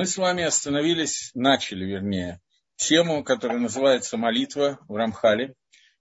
[0.00, 2.40] мы с вами остановились, начали, вернее,
[2.76, 5.54] тему, которая называется «Молитва» в Рамхале.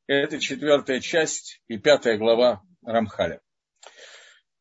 [0.07, 3.41] Это четвертая часть и пятая глава Рамхаля.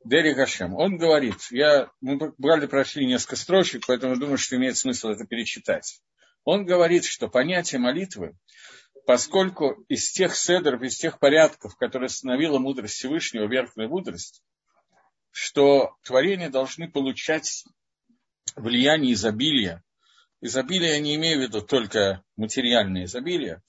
[0.04, 0.74] Дери Гашем.
[0.74, 6.00] Он говорит, я, мы брали, прошли несколько строчек, поэтому думаю, что имеет смысл это перечитать.
[6.42, 8.36] Он говорит, что понятие молитвы,
[9.06, 14.42] поскольку из тех седров, из тех порядков, которые остановила мудрость Всевышнего, верхняя мудрость,
[15.30, 17.62] что творения должны получать
[18.56, 19.82] влияние изобилия.
[20.40, 23.62] Изобилие я не имею в виду только материальное изобилие.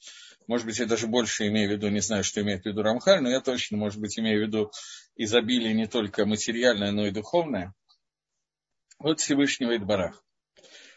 [0.48, 3.22] Может быть, я даже больше имею в виду, не знаю, что имеет в виду Рамхаль,
[3.22, 4.72] но я точно, может быть, имею в виду
[5.16, 7.74] изобилие не только материальное, но и духовное.
[8.98, 10.24] Вот Всевышнего Идбарах.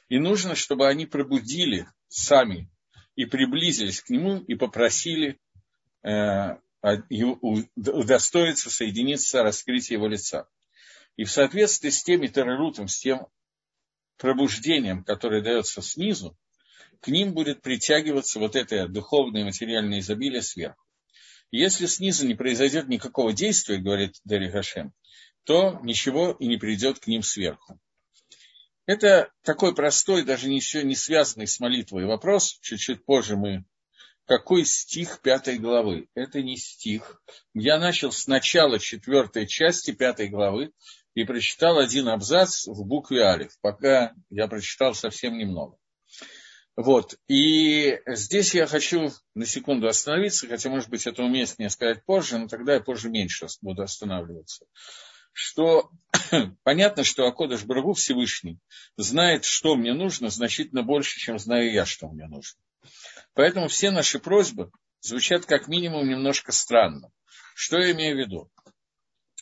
[0.08, 2.70] И нужно, чтобы они пробудили сами
[3.14, 5.38] и приблизились к нему и попросили
[6.02, 6.56] э,
[7.76, 10.48] удостоиться, соединиться, раскрыть его лица.
[11.16, 13.26] И в соответствии с тем террорутом, с тем
[14.22, 16.38] пробуждением, которое дается снизу,
[17.00, 20.80] к ним будет притягиваться вот это духовное материальное изобилие сверху.
[21.50, 24.94] если снизу не произойдет никакого действия, говорит Дери Хашем,
[25.42, 27.80] то ничего и не придет к ним сверху.
[28.86, 32.58] Это такой простой, даже еще не связанный с молитвой вопрос.
[32.62, 33.64] Чуть-чуть позже мы...
[34.24, 36.06] Какой стих пятой главы?
[36.14, 37.20] Это не стих.
[37.54, 40.70] Я начал с начала четвертой части пятой главы
[41.14, 45.76] и прочитал один абзац в букве Алиф, пока я прочитал совсем немного.
[46.74, 52.38] Вот, и здесь я хочу на секунду остановиться, хотя, может быть, это уместнее сказать позже,
[52.38, 54.64] но тогда я позже меньше буду останавливаться.
[55.34, 55.90] Что
[56.62, 58.58] понятно, что Акодыш Брагу Всевышний
[58.96, 62.58] знает, что мне нужно, значительно больше, чем знаю я, что мне нужно.
[63.34, 67.10] Поэтому все наши просьбы звучат как минимум немножко странно.
[67.54, 68.50] Что я имею в виду?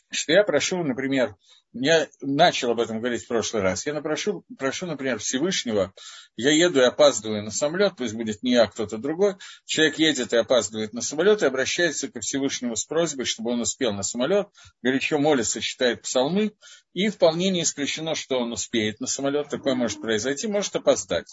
[0.09, 1.35] Что я прошу, например,
[1.73, 3.85] я начал об этом говорить в прошлый раз.
[3.85, 5.93] Я прошу, прошу, например, Всевышнего,
[6.35, 9.35] я еду и опаздываю на самолет, пусть будет не я, а кто-то другой.
[9.65, 13.93] Человек едет и опаздывает на самолет и обращается ко Всевышнему с просьбой, чтобы он успел
[13.93, 14.47] на самолет,
[14.81, 16.53] горячо молится, читает псалмы,
[16.93, 21.27] и вполне не исключено, что он успеет на самолет, такое может произойти, может опоздать.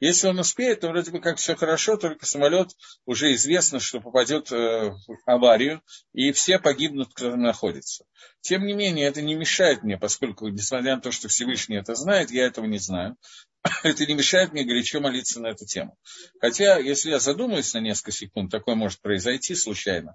[0.00, 2.70] Если он успеет, то вроде бы как все хорошо, только самолет
[3.04, 8.04] уже известно, что попадет э, в аварию, и все погибнут, кто там находится.
[8.40, 12.30] Тем не менее, это не мешает мне, поскольку, несмотря на то, что Всевышний это знает,
[12.30, 13.16] я этого не знаю.
[13.82, 15.96] Это не мешает мне горячо молиться на эту тему.
[16.38, 20.14] Хотя, если я задумаюсь на несколько секунд, такое может произойти случайно,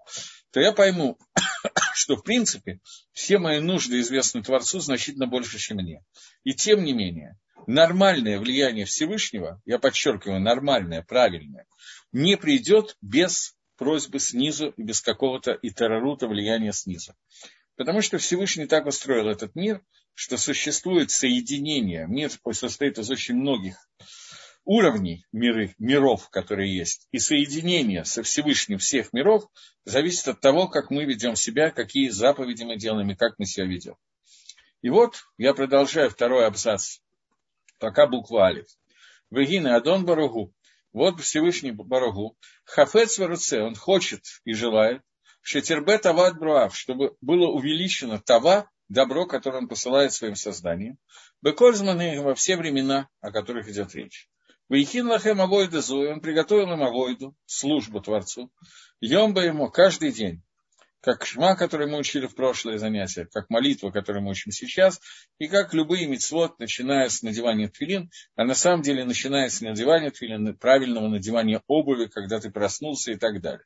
[0.52, 1.18] то я пойму,
[1.96, 2.80] что, в принципе,
[3.12, 6.03] все мои нужды известны Творцу значительно больше, чем мне.
[6.44, 11.66] И тем не менее, нормальное влияние Всевышнего, я подчеркиваю, нормальное, правильное,
[12.12, 17.14] не придет без просьбы снизу и без какого-то итерарута влияния снизу.
[17.79, 19.81] Потому что Всевышний так устроил этот мир,
[20.13, 22.07] что существует соединение.
[22.09, 23.78] Мир состоит из очень многих
[24.66, 27.07] уровней миры, миров, которые есть.
[27.13, 29.45] И соединение со Всевышним всех миров
[29.85, 33.66] зависит от того, как мы ведем себя, какие заповеди мы делаем и как мы себя
[33.66, 33.95] ведем.
[34.81, 36.97] И вот я продолжаю второй абзац
[37.79, 38.68] пока буква Алиф.
[39.31, 40.53] Вегина Адон Барагу.
[40.91, 42.35] Вот Всевышний Барагу.
[42.66, 45.01] Хафец Варуце, он хочет и желает,
[45.41, 50.97] Шетербе Тават Бруав, чтобы было увеличено Тава, добро, которое он посылает своим созданием.
[51.41, 54.29] Бекользманы во все времена, о которых идет речь.
[54.69, 58.51] Вейхин лахем авойда зуй, он приготовил им авойду, службу Творцу.
[59.00, 60.44] Йомба ему каждый день
[61.01, 65.00] как шма, который мы учили в прошлое занятие, как молитва, которую мы учим сейчас,
[65.38, 70.11] и как любые мецвод, начиная с надевания тфилин, а на самом деле начиная с надевания
[70.11, 73.66] тфилин, правильного надевания обуви, когда ты проснулся и так далее.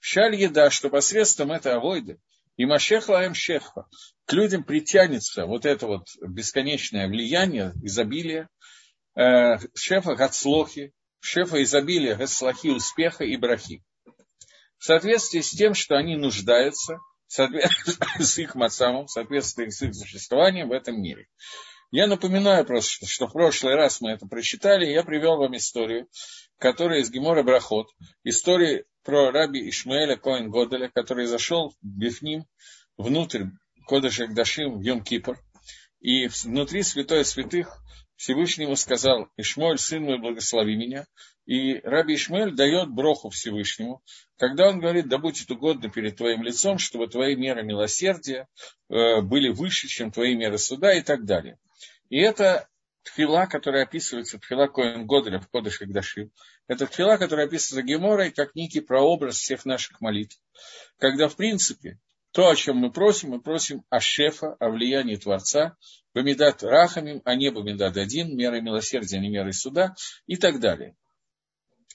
[0.00, 2.20] Шаль еда, что посредством этой авойды,
[2.56, 3.88] и Машех Лаем Шехва,
[4.24, 8.48] к людям притянется вот это вот бесконечное влияние, изобилие,
[9.14, 13.82] э, шефа Гацлохи, шефа изобилия, Гацлохи, успеха и брахи.
[14.76, 16.98] В соответствии с тем, что они нуждаются,
[17.28, 21.28] с их мацамом, в соответствии с их существованием в этом мире.
[21.90, 26.08] Я напоминаю просто, что в прошлый раз мы это прочитали, я привел вам историю,
[26.58, 27.88] которая из Гемора Брахот,
[28.24, 32.44] история про раби Ишмаэля Коэн Годеля, который зашел в Бифним,
[32.98, 33.44] внутрь
[33.86, 35.38] Кодыша Гдашим в Йом-Кипр,
[36.00, 37.82] и внутри святой святых
[38.16, 41.06] Всевышнему сказал, Ишмоль, сын мой, благослови меня.
[41.46, 44.02] И Раби Ишмаэль дает броху Всевышнему,
[44.36, 48.46] когда он говорит, да будет угодно перед твоим лицом, чтобы твои меры милосердия
[48.90, 51.58] э, были выше, чем твои меры суда и так далее.
[52.10, 52.68] И это
[53.10, 56.30] тфила, которая описывается, тфила Коэн Годеля в Кодыш Дашим,
[56.66, 60.38] это тфила, которая описывается Геморой как некий прообраз всех наших молитв.
[60.98, 61.98] Когда, в принципе,
[62.32, 65.76] То, о чем мы просим, мы просим о шефа, о влиянии Творца,
[66.14, 69.94] Бамидат Рахамим, а не Бамидат один, мерой милосердия, а не мерой суда
[70.26, 70.94] и так далее.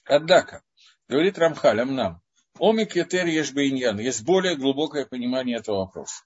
[0.04, 0.62] Однако,
[1.08, 2.20] говорит Рамхаль Амнам,
[2.58, 6.24] Омик Ятер Ешбейньян, есть более глубокое понимание этого вопроса.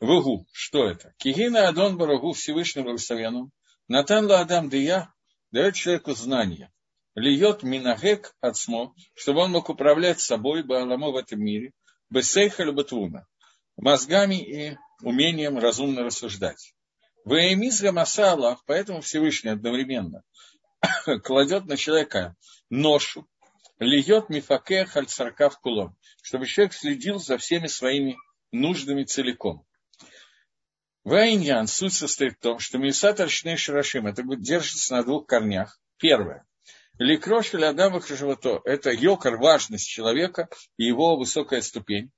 [0.00, 1.14] Вугу, что это?
[1.18, 3.50] Кигина Адон Барагу Всевышнему Благословенному,
[3.88, 5.14] Натан Ла Дия
[5.52, 6.72] дает человеку знание.
[7.14, 11.72] Льет Минагек Ацмо, чтобы он мог управлять собой, Бааламо в этом мире,
[12.10, 13.26] Бесейха Любатвуна,
[13.76, 16.74] мозгами и умением разумно рассуждать.
[17.24, 20.22] Ваемизга Масала, поэтому Всевышний одновременно
[21.24, 22.36] кладет на человека
[22.70, 23.26] ношу,
[23.78, 28.16] льет мифаке хальцаркав кулом, чтобы человек следил за всеми своими
[28.52, 29.65] нуждами целиком.
[31.06, 35.78] Вайньян, суть состоит в том, что Мисат Аршней Шарашим, это держится на двух корнях.
[35.98, 36.44] Первое.
[36.98, 42.10] Ликрош или Адамах живото– это йокар, важность человека и его высокая ступень.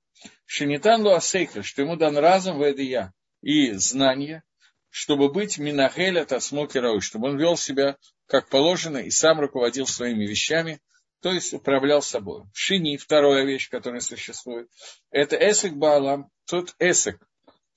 [0.47, 3.13] Шинитан Луасейха, что ему дан разум в я
[3.43, 4.41] и знание,
[4.89, 7.95] чтобы быть Минахеля Тасмокерау, чтобы он вел себя
[8.25, 10.81] как положено и сам руководил своими вещами,
[11.21, 12.45] то есть управлял собой.
[12.53, 14.67] Шини, вторая вещь, которая существует,
[15.11, 17.28] это эсек Баалам, тот эсек,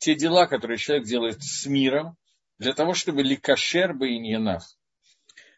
[0.02, 2.16] те дела, которые человек делает с миром,
[2.58, 4.58] для того, чтобы ликашер бы и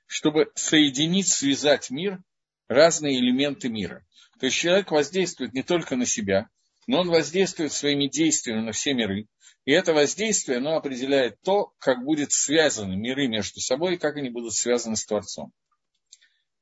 [0.06, 2.22] чтобы соединить, связать мир,
[2.68, 4.06] разные элементы мира.
[4.38, 6.50] То есть человек воздействует не только на себя,
[6.86, 9.28] но он воздействует своими действиями на все миры.
[9.64, 14.28] И это воздействие, оно определяет то, как будут связаны миры между собой и как они
[14.28, 15.52] будут связаны с Творцом.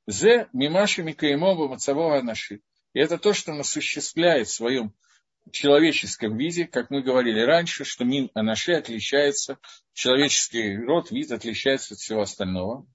[0.07, 2.61] Зе мимаши микаемова мацавова наши.
[2.93, 4.95] И это то, что он осуществляет в своем
[5.51, 9.59] человеческом виде, как мы говорили раньше, что мин анаши отличается,
[9.93, 12.87] человеческий род, вид отличается от всего остального.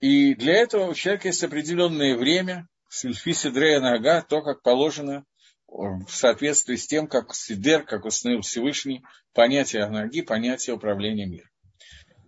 [0.00, 5.24] И для этого у человека есть определенное время, сильфиси дрея нога, то, как положено
[5.66, 9.02] в соответствии с тем, как Сидер, как установил Всевышний,
[9.32, 11.48] понятие ноги, понятие управления миром.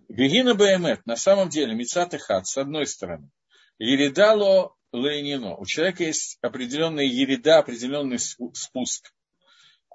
[0.09, 3.29] Гегина Баэмет, на самом деле, Мицат и Хат, с одной стороны,
[3.77, 5.55] Еридало Лейнино.
[5.55, 9.13] У человека есть определенная ереда, определенный спуск.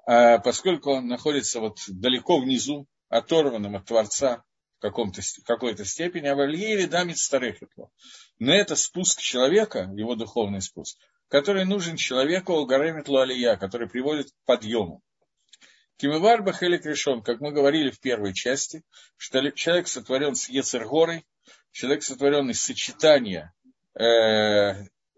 [0.05, 4.43] А поскольку он находится вот далеко внизу, оторванным от Творца
[4.77, 7.91] в каком-то, какой-то степени, а в ереда Мицтарехетло.
[8.39, 10.97] Но это спуск человека, его духовный спуск,
[11.27, 15.01] который нужен человеку Алгареметлу Алия, который приводит к подъему.
[15.97, 18.83] Кимывар Бахелик решен, как мы говорили в первой части,
[19.15, 21.23] что человек сотворен с Ецергорой,
[21.71, 23.53] человек сотворен из сочетания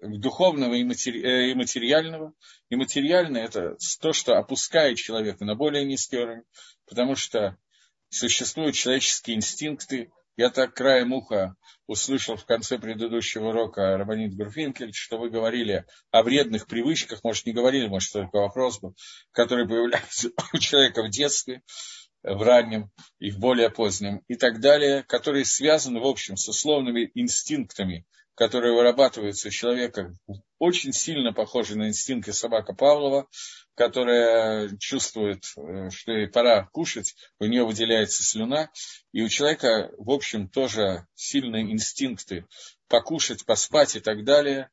[0.02, 2.34] духовного и, матери, э, и материального.
[2.70, 6.44] И материальное– это то, что опускает человека на более низкий уровень,
[6.88, 7.58] потому что
[8.10, 10.12] существуют человеческие инстинкты.
[10.38, 11.56] Я так краем уха
[11.88, 17.54] услышал в конце предыдущего урока Рабанит Гурфинкель, что вы говорили о вредных привычках, может, не
[17.54, 18.96] говорили, может, только вопрос был,
[19.32, 21.62] которые появляются у человека в детстве,
[22.22, 27.12] в раннем и в более позднем и так далее, которые связаны, в общем, с условными
[27.14, 28.06] инстинктами,
[28.36, 30.14] которые вырабатываются у человека,
[30.60, 33.28] очень сильно похожи на инстинкты собака Павлова,
[33.76, 38.70] которая чувствует, э, что ей пора кушать, у нее выделяется слюна,
[39.12, 42.46] и у человека, в общем, тоже сильные инстинкты
[42.88, 44.70] покушать, поспать и так далее,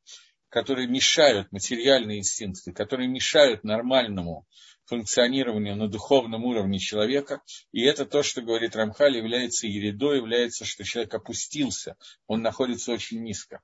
[0.49, 4.45] которые мешают, материальные инстинкты, которые мешают нормальному
[4.85, 7.41] функционированию на духовном уровне человека.
[7.71, 11.95] И это то, что говорит Рамхаль, является ередой, является, что человек опустился,
[12.27, 13.61] он находится очень низко.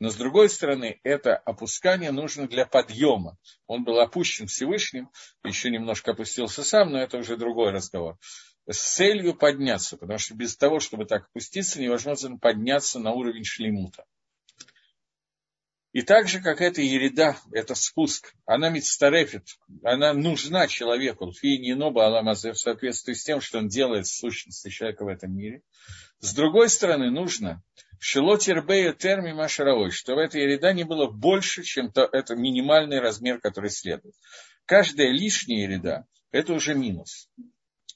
[0.00, 3.38] Но с другой стороны, это опускание нужно для подъема.
[3.66, 5.08] Он был опущен Всевышним,
[5.44, 8.18] еще немножко опустился сам, но это уже другой разговор.
[8.68, 14.04] С целью подняться, потому что без того, чтобы так опуститься, невозможно подняться на уровень шлемута.
[15.94, 19.46] И так же, как эта ереда, это спуск, она мецтарефит,
[19.84, 25.04] она нужна человеку, фининоба аламазе, в соответствии с тем, что он делает в сущности человека
[25.04, 25.62] в этом мире.
[26.18, 27.62] С другой стороны, нужно
[28.00, 33.70] шелотирбея терми машаровой, чтобы эта ереда не было больше, чем то, это минимальный размер, который
[33.70, 34.16] следует.
[34.66, 37.30] Каждая лишняя ереда– это уже минус.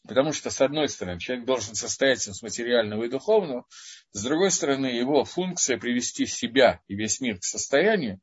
[0.08, 3.66] Потому что, с одной стороны, человек должен состоять из материального и духовного,
[4.12, 8.18] с другой стороны, его функция привести себя и весь мир к состоянию,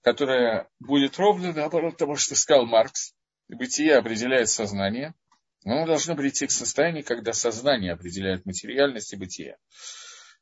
[0.00, 3.12] которое будет ровно наоборот тому, что сказал Маркс.
[3.48, 5.14] Бытие определяет сознание,
[5.62, 9.58] но оно должно прийти к состоянию, когда сознание определяет материальность и бытие.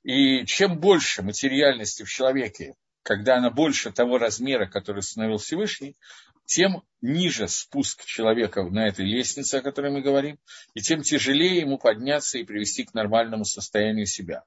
[0.04, 5.96] И чем больше материальности в человеке, когда она больше того размера, который установил Всевышний,
[6.44, 10.38] тем ниже спуск человека на этой лестнице, о которой мы говорим,
[10.74, 14.44] и тем тяжелее ему подняться и привести к нормальному состоянию себя.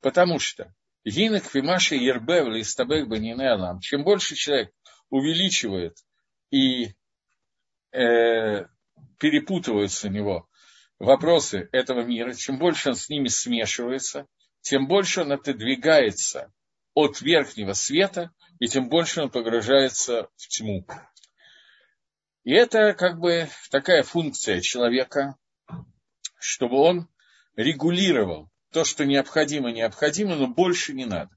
[0.00, 0.74] Потому что
[1.04, 4.70] Гинек Фимаши Ербев Листабек Банине Алам, чем больше человек
[5.10, 5.96] увеличивает
[6.50, 6.94] и
[7.92, 8.66] э,
[9.18, 10.48] перепутываются у него
[10.98, 14.26] вопросы этого мира, чем больше он с ними смешивается,
[14.60, 16.52] тем больше он отодвигается
[16.94, 20.86] от верхнего света, и тем больше он погружается в тьму.
[22.44, 25.36] И это как бы такая функция человека,
[26.38, 27.08] чтобы он
[27.56, 31.30] регулировал то, что необходимо, необходимо, но больше не надо.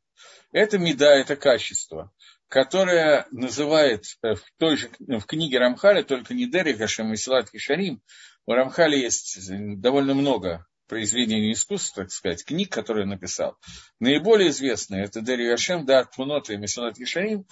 [0.52, 2.12] Это меда, это качество,
[2.48, 7.52] которое называет э, в той же в книге Рамхаля, только не Дери Хашем и Силат
[7.52, 8.02] Кишарим,
[8.46, 9.38] у Рамхаля есть
[9.82, 13.58] довольно много произведений искусства, так сказать, книг, которые он написал.
[14.00, 17.46] Наиболее известные это Дери Хашем, да, Тмунот и Месилат Кишарим,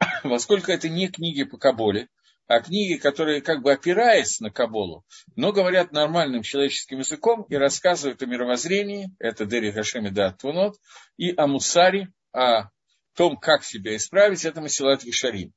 [0.24, 2.08] поскольку это не книги по Каболе,
[2.48, 5.04] а книги, которые как бы опираясь на Каболу,
[5.36, 10.76] но говорят нормальным человеческим языком и рассказывают о мировоззрении, это Дери Хашеми да Твунот,
[11.18, 12.70] и о Мусаре, о
[13.14, 15.52] том, как себя исправить, это Масилат Вишарим.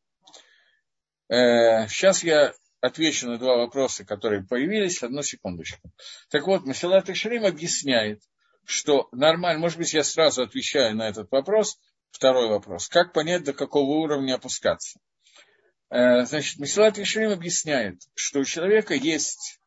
[1.29, 5.01] Э, сейчас я отвечу на два вопроса, которые появились.
[5.01, 5.91] Одну секундочку.
[6.29, 8.21] Так вот, Масилат Вишарим объясняет,
[8.65, 11.79] что нормально, может быть, я сразу отвечаю на этот вопрос,
[12.09, 14.99] второй вопрос, как понять, до какого уровня опускаться.
[15.91, 19.59] Э, значит, Месилат Ишрим объясняет, что у человека есть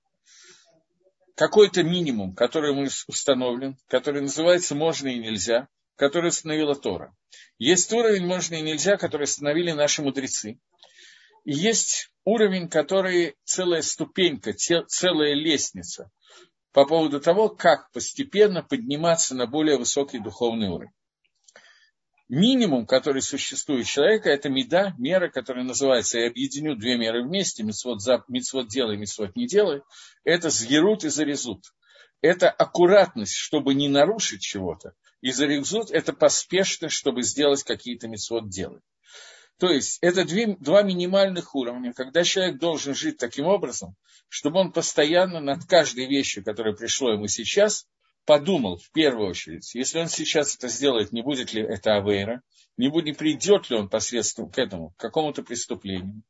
[1.35, 7.14] какой-то минимум, который ему установлен, который называется «можно и нельзя», который установила Тора.
[7.59, 10.59] Есть уровень «можно и нельзя», который установили наши мудрецы.
[11.45, 16.11] И есть уровень, который целая ступенька, целая лестница
[16.73, 20.93] по поводу того, как постепенно подниматься на более высокий духовный уровень
[22.28, 27.62] минимум, который существует у человека, это меда, мера, которая называется, я объединю две меры вместе,
[27.62, 29.83] митцвот, за, митцвот делай, митцвот не делай,
[30.25, 31.64] это сгерут и зарезут.
[32.21, 38.81] Это аккуратность, чтобы не нарушить чего-то, и зарезут– это поспешность, чтобы сделать какие-то митцвот делай.
[39.59, 43.95] То есть это две, два минимальных уровня, когда человек должен жить таким образом,
[44.28, 47.87] чтобы он постоянно над каждой вещью, которая пришло ему сейчас,
[48.25, 52.43] подумал в первую очередь, если он сейчас это сделает, не будет ли это авейра,
[52.76, 56.23] не, будет, не придет ли он посредством к этому, к какому-то преступлению.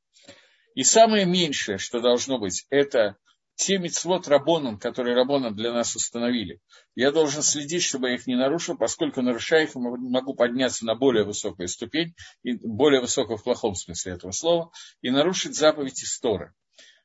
[0.74, 3.16] И самое меньшее, что должно быть, это
[3.56, 6.60] те мецвод Рабоном, которые Рабоном для нас установили.
[6.96, 11.24] Я должен следить, чтобы я их не нарушил, поскольку нарушая их, могу подняться на более
[11.24, 14.72] высокую ступень, и более высокую в плохом смысле этого слова,
[15.02, 16.52] и нарушить заповедь Истора.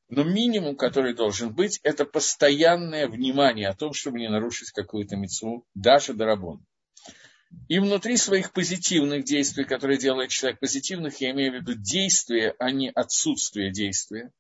[0.09, 5.67] Но минимум, который должен быть, это постоянное внимание о том, чтобы не нарушить какую-то мецву,
[5.75, 6.65] даже дарабон.
[7.67, 12.71] И внутри своих позитивных действий, которые делает человек, позитивных, я имею в виду действия, а
[12.71, 14.31] не отсутствие действия,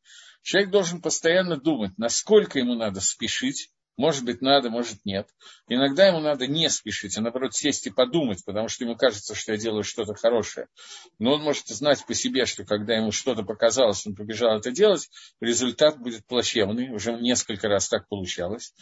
[0.41, 5.27] человек должен постоянно думать, насколько ему надо спешить, может быть, надо, может, нет.
[5.67, 9.51] Иногда ему надо не спешить, а наоборот сесть и подумать, потому что ему кажется, что
[9.51, 10.67] я делаю что-то хорошее.
[11.19, 15.09] Но он может знать по себе, что когда ему что-то показалось, он побежал это делать,
[15.41, 16.91] результат будет плачевный.
[16.91, 18.73] Уже несколько раз так получалось.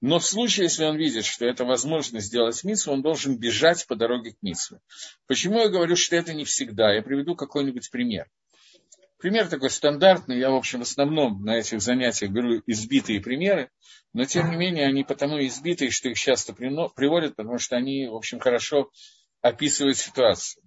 [0.00, 3.96] Но в случае, если он видит, что это возможно сделать митсву, он должен бежать по
[3.96, 4.80] дороге к митсве.
[5.26, 6.94] Почему я говорю, что это не всегда?
[6.94, 8.30] Я приведу какой-нибудь пример.
[9.18, 13.70] Пример такой стандартный, я, в общем, в основном на этих занятиях беру избитые примеры,
[14.12, 18.14] но, тем не менее, они потому избитые, что их часто приводят, потому что они, в
[18.14, 18.90] общем, хорошо
[19.40, 20.62] описывают ситуацию.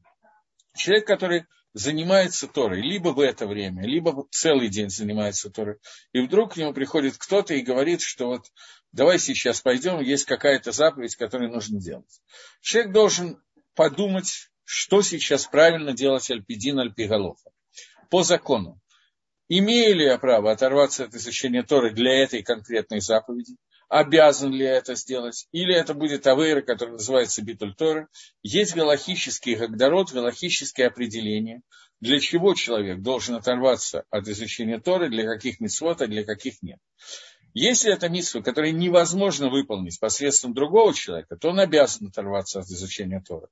[0.75, 5.77] Человек, который занимается Торой, либо в это время, либо целый день занимается Торой,
[6.13, 8.45] и вдруг к нему приходит кто-то и говорит, что вот
[8.91, 12.21] давай сейчас пойдем, есть какая-то заповедь, которую нужно делать.
[12.61, 13.43] Человек должен
[13.75, 17.51] подумать, что сейчас правильно делать Альпидин Альпигалоха
[18.09, 18.79] по закону.
[19.49, 23.55] Имею ли я право оторваться от изучения Торы для этой конкретной заповеди?
[23.89, 25.47] Обязан ли я это сделать?
[25.53, 28.07] Или это будет авейра, который называется битуль Торы?
[28.43, 31.61] Есть галахический гагдород, галахические определения,
[32.01, 36.79] для чего человек должен оторваться от изучения Торы, для каких митцвот, а для каких нет.
[37.53, 43.23] Если это митсва, которую невозможно выполнить посредством другого человека, то он обязан оторваться от изучения
[43.25, 43.47] Тора.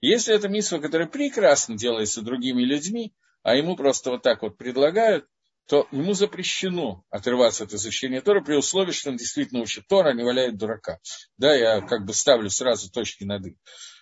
[0.00, 3.12] Если это митсва, которая прекрасно делается другими людьми,
[3.44, 5.26] а ему просто вот так вот предлагают,
[5.66, 10.12] то ему запрещено отрываться от изучения Тора при условии, что он действительно учит Тора, а
[10.12, 10.98] не валяет дурака.
[11.38, 13.56] Да, я как бы ставлю сразу точки над «и».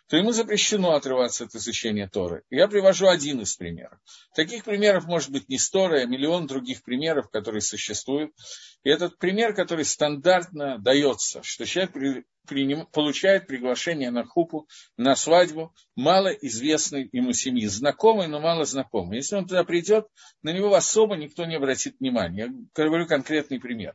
[0.08, 2.42] То ему запрещено отрываться от изучения Торы.
[2.50, 3.98] Я привожу один из примеров.
[4.34, 8.32] Таких примеров может быть не сто, а миллион других примеров, которые существуют.
[8.84, 15.14] И этот пример, который стандартно дается, что человек при, приним, получает приглашение на хупу, на
[15.14, 19.18] свадьбу малоизвестной ему семьи, знакомый, но мало знакомый.
[19.18, 20.06] Если он туда придет,
[20.42, 22.52] на него особо никто не обратит внимания.
[22.76, 23.94] Я говорю конкретный пример.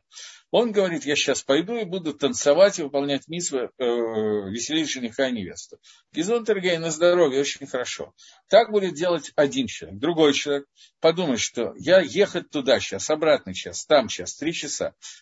[0.50, 5.32] Он говорит, я сейчас пойду и буду танцевать и выполнять митсвы, э, веселить жениха и
[5.32, 5.78] невесту.
[6.12, 8.14] Гизонтергей на здоровье очень хорошо.
[8.48, 10.00] Так будет делать один человек.
[10.00, 10.66] Другой человек
[11.00, 14.77] подумает, что я ехать туда сейчас, обратно час, там час, три часа.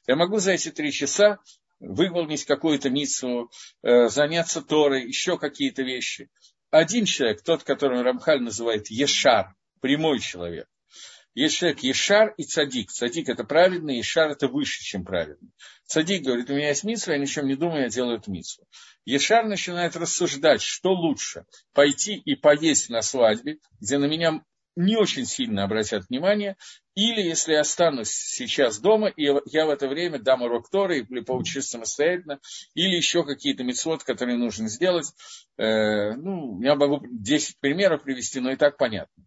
[0.07, 1.39] Я могу за эти три часа
[1.81, 3.51] выполнить какую-то митсву,
[3.83, 6.31] э, заняться Торой, еще какие-то вещи.
[6.71, 10.69] Один человек, тот, которого Рамхаль называет Ешар, прямой человек,
[11.35, 12.91] есть человек Ешар и Цадик.
[12.91, 15.51] Цадик– это праведный, Ешар– это выше, чем праведный.
[15.85, 18.31] Цадик говорит, у меня есть митсва, я ни о чем не думаю, я делаю эту
[18.31, 18.67] митсву.
[19.05, 21.45] Ешар начинает рассуждать, что лучше–
[21.75, 24.41] пойти и поесть на свадьбе, где на меня
[24.77, 26.57] не очень сильно обратят внимание,
[26.97, 31.21] или если я останусь сейчас дома, и я в это время дам урок Торы или
[31.21, 32.41] поучусь самостоятельно,
[32.75, 35.13] или еще какие-то мецвод, которые нужно сделать.
[35.59, 39.25] Э, ну, я могу 10 примеров привести, но и так понятно.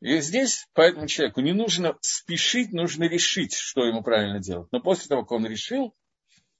[0.00, 4.68] И здесь поэтому человеку не нужно спешить, нужно решить, что ему правильно делать.
[4.70, 5.96] Но после того, как он решил,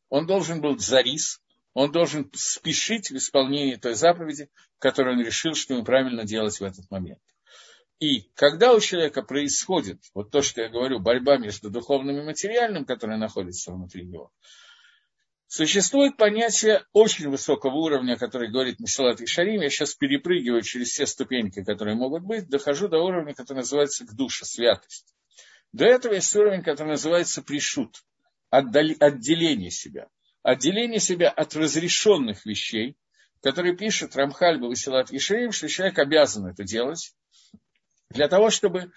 [0.09, 1.41] он должен был зарис,
[1.73, 4.51] он должен спешить в исполнении той заповеди,
[4.81, 7.21] которую он решил, что ему правильно делать в этот момент.
[8.01, 12.85] И когда у человека происходит вот то, что я говорю, борьба между духовным и материальным,
[12.85, 14.33] которое находится внутри него,
[15.51, 19.63] Существует понятие очень высокого уровня, который говорит Месилат и Шарим.
[19.63, 24.15] Я сейчас перепрыгиваю через все ступеньки, которые могут быть, дохожу до уровня, который называется к
[24.15, 25.15] душе, святость.
[25.73, 28.05] До этого есть уровень, который называется пришут,
[28.51, 30.09] отделение себя.
[30.43, 32.99] Отделение себя от разрешенных вещей,
[33.43, 37.15] которые пишет Рамхаль Василат Ишеев, что человек обязан это делать,
[38.11, 38.93] для того, чтобы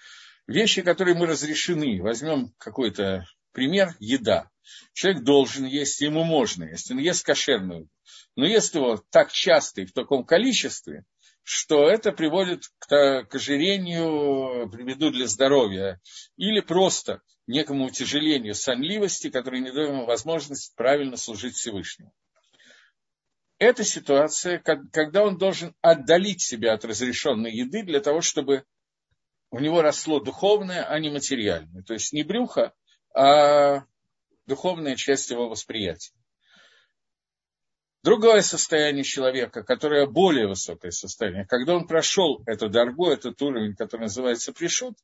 [0.46, 4.50] вещи, которые мы разрешены, возьмем какой-то пример, еда.
[4.92, 7.88] Человек должен есть, ему можно есть, он ест кошерную.
[8.36, 11.04] Но ест его так часто и в таком количестве,
[11.42, 16.00] что это приводит к, к ожирению, приведу для здоровья,
[16.36, 22.12] или просто некому утяжелению сонливости, которая не дает ему возможность правильно служить Всевышнему.
[23.58, 28.64] Это ситуация, когда он должен отдалить себя от разрешенной еды для того, чтобы
[29.52, 31.82] у него росло духовное, а не материальное.
[31.82, 32.72] То есть не брюхо,
[33.14, 33.84] а
[34.46, 36.14] духовная часть его восприятия.
[38.02, 44.02] Другое состояние человека, которое более высокое состояние, когда он прошел эту дорогу, этот уровень, который
[44.02, 44.96] называется пришут,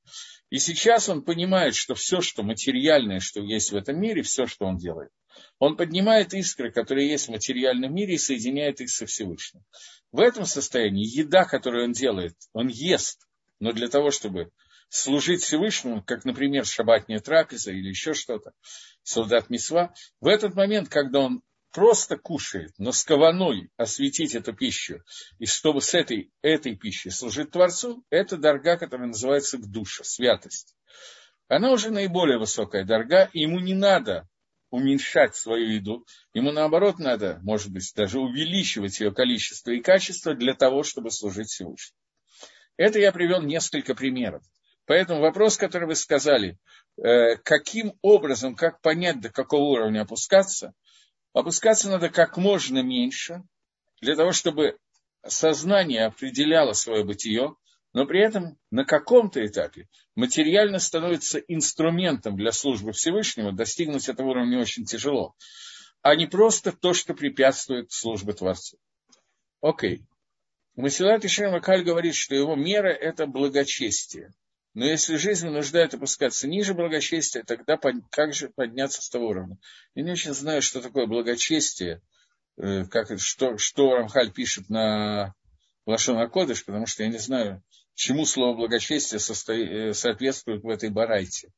[0.51, 4.65] и сейчас он понимает, что все, что материальное, что есть в этом мире, все, что
[4.65, 5.11] он делает,
[5.61, 9.63] он поднимает искры, которые есть в материальном мире, и соединяет их со Всевышним.
[10.11, 13.28] В этом состоянии еда, которую он делает, он ест,
[13.61, 14.51] но для того, чтобы
[14.89, 18.53] служить Всевышнему, как, например, шабатняя трапеза или еще что-то,
[19.03, 21.43] солдат Мисва, в этот момент, когда он
[21.73, 25.03] просто кушает, но с кованой осветить эту пищу,
[25.39, 30.75] и чтобы с этой, этой пищей служить Творцу, это дорога, которая называется к душе, святость.
[31.49, 34.29] Она уже наиболее высокая дорога, и ему не надо
[34.71, 40.55] уменьшать свою еду, ему наоборот надо, может быть, даже увеличивать ее количество и качество для
[40.55, 41.97] того, чтобы служить Всевышнему.
[42.79, 44.43] Это я привел несколько примеров.
[44.87, 46.59] Поэтому вопрос, который вы сказали,
[46.97, 50.73] э, каким образом, как понять, до какого уровня опускаться,
[51.35, 53.43] опускаться надо как можно меньше,
[54.01, 54.79] для того, чтобы
[55.27, 57.55] сознание определяло свое бытие,
[57.93, 64.61] но при этом на каком-то этапе материально становится инструментом для службы Всевышнего, достигнуть этого уровня
[64.61, 65.35] очень тяжело,
[66.01, 68.79] а не просто то, что препятствует службе Творцу.
[69.61, 70.05] Окей.
[70.79, 74.33] Масилат Ишем Акаль говорит, что его мера– это благочестие.
[74.75, 77.77] Но если жизнь вынуждает опускаться ниже благочестия, тогда
[78.11, 79.59] как же подняться с того уровня?
[79.97, 82.01] Я не очень знаю, что такое благочестие,
[82.59, 85.35] э, как, что, что Рамхаль пишет на
[85.85, 87.61] Лашон Кодыш, потому что я не знаю,
[87.95, 91.51] чему слово благочестие э, соответствует в этой барайте,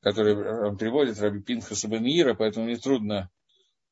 [0.00, 0.34] который
[0.66, 3.28] он приводит Раби Пинхаса Бенира, поэтому мне трудно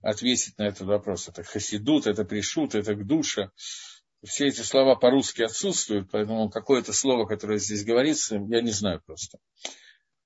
[0.01, 1.29] ответить на этот вопрос.
[1.29, 3.53] Это хасидут, это пришут, это гдуша
[4.25, 9.39] все эти слова по-русски отсутствуют, поэтому какое-то слово, которое здесь говорится, я не знаю просто.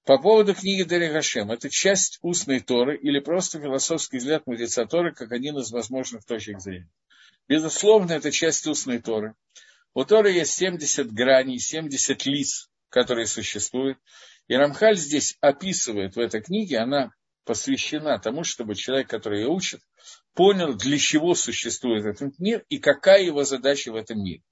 [0.05, 5.13] По поводу книги Дери Гашем, это часть устной Торы или просто философский взгляд мудреца Торы,
[5.13, 6.91] как один из возможных точек зрения.
[7.47, 9.35] Безусловно, это часть устной Торы.
[9.95, 13.99] У Торы есть 70 граней, 70 лиц, которые существуют.
[14.47, 17.11] И Рамхаль здесь описывает в этой книге, она
[17.45, 19.81] посвящена тому, чтобы человек, который ее учит,
[20.38, 24.44] понял, для чего существует этот мир и какая его задача в этом мире.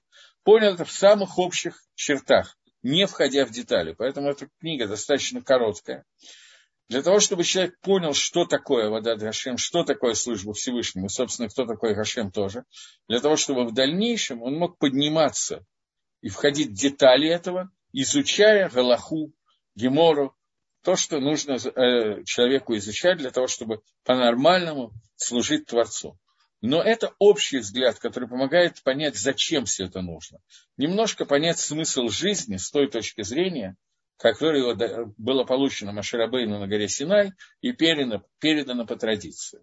[0.43, 3.95] Понял это в самых общих чертах, не входя в детали.
[3.97, 6.03] Поэтому эта книга достаточно короткая.
[6.89, 11.47] Для того, чтобы человек понял, что такое вода Гашем, что такое служба Всевышнему, и, собственно,
[11.47, 12.65] кто такой Гашем тоже,
[13.07, 15.65] для того, чтобы в дальнейшем он мог подниматься
[16.19, 19.31] и входить в детали этого, изучая Галаху,
[19.75, 20.35] Гемору,
[20.87, 26.17] то, что нужно э, человеку изучать для того, чтобы по-нормальному служить Творцу.
[26.61, 30.39] Но это общий взгляд, который помогает понять, зачем все это нужно.
[30.77, 33.75] Немножко понять смысл жизни с той точки зрения,
[34.17, 39.59] которое было получено Маширабейну на горе Синай и передано, передано по традиции.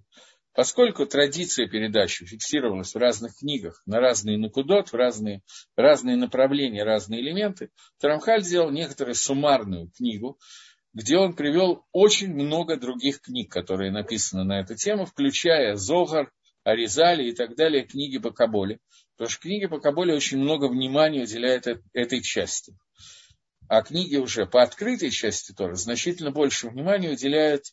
[0.53, 5.41] Поскольку традиция передачи фиксировалась в разных книгах, на разные накудот, в разные,
[5.75, 10.39] разные направления, разные элементы, Тарамхаль сделал некоторую суммарную книгу,
[10.95, 16.31] где он привел очень много других книг, которые написаны на эту тему, включая Зогар,
[16.63, 18.79] Аризали и так далее, книги по Каболе.
[19.17, 22.75] Потому что книги по Каболе очень много внимания уделяют этой части.
[23.69, 27.65] А книги уже по открытой части Торы значительно больше внимания уделяют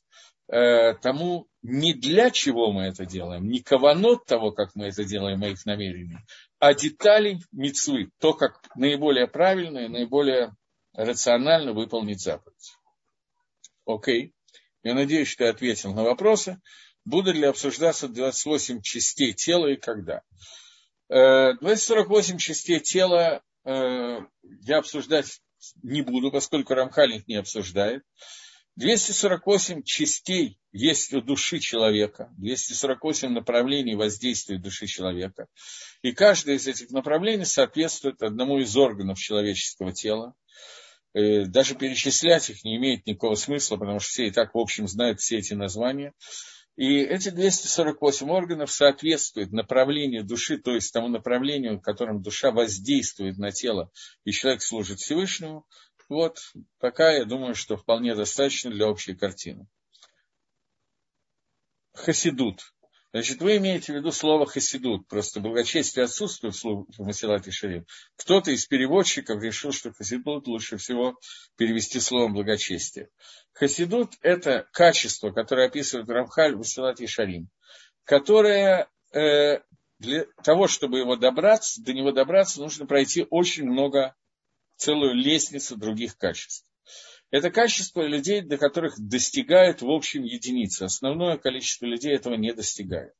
[0.51, 5.39] э, тому, не для чего мы это делаем, не каванот того, как мы это делаем,
[5.39, 6.17] моих намерений,
[6.59, 10.55] а деталей мецвы, то, как наиболее правильно и наиболее
[10.93, 12.75] рационально выполнить заповедь.
[13.85, 14.33] Окей.
[14.83, 16.59] Я надеюсь, что я ответил на вопросы.
[17.05, 20.21] Будут ли обсуждаться 28 частей тела и когда?
[21.09, 24.19] 248 э, частей тела э,
[24.61, 25.41] я обсуждать
[25.83, 28.03] не буду, поскольку Рамхаль их не обсуждает.
[28.77, 35.47] 248 частей есть у души человека, 248 направлений воздействия души человека.
[36.01, 40.35] И каждое из этих направлений соответствует одному из органов человеческого тела.
[41.13, 44.87] Э, даже перечислять их не имеет никакого смысла, потому что все и так, в общем,
[44.87, 46.13] знают все эти названия.
[46.77, 53.37] И эти 248 органов соответствуют направлению души, то есть тому направлению, в котором душа воздействует
[53.37, 53.91] на тело,
[54.23, 55.67] и человек служит Всевышнему.
[56.07, 56.39] Вот,
[56.79, 59.67] пока я думаю, что вполне достаточно для общей картины.
[61.93, 62.73] Хасидут.
[63.13, 67.85] Значит, вы имеете в виду слово хасидут, просто благочестие отсутствует в Масилат и Шарим.
[68.15, 71.19] Кто-то из переводчиков решил, что хасидут лучше всего
[71.57, 73.09] перевести словом благочестие.
[73.51, 77.49] Хасидут– это качество, которое описывает Рамхаль в Масилат и Шарим,
[78.05, 79.59] которое э,
[79.99, 84.15] для того, чтобы его добраться, до него добраться, нужно пройти очень много,
[84.77, 86.65] целую лестницу других качеств.
[87.31, 90.83] Это качество людей, до которых достигают в общем единицы.
[90.83, 93.13] Основное количество людей этого не достигает.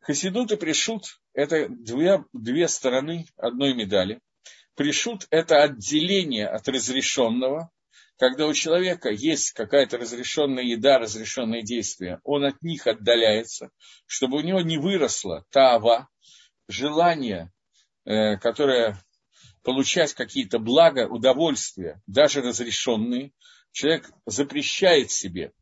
[0.00, 4.20] Хасидут и пришут– это две, две стороны одной медали.
[4.74, 7.70] Пришут– это отделение от разрешенного,
[8.18, 13.70] когда у человека есть какая-то разрешенная еда, разрешенные действия, он от них отдаляется,
[14.06, 16.08] чтобы у него не выросло тава,
[16.68, 17.50] желание,
[18.04, 19.02] э, которое
[19.62, 23.32] получать какие-то блага, удовольствия, даже разрешенные.
[23.72, 25.52] Человек запрещает себе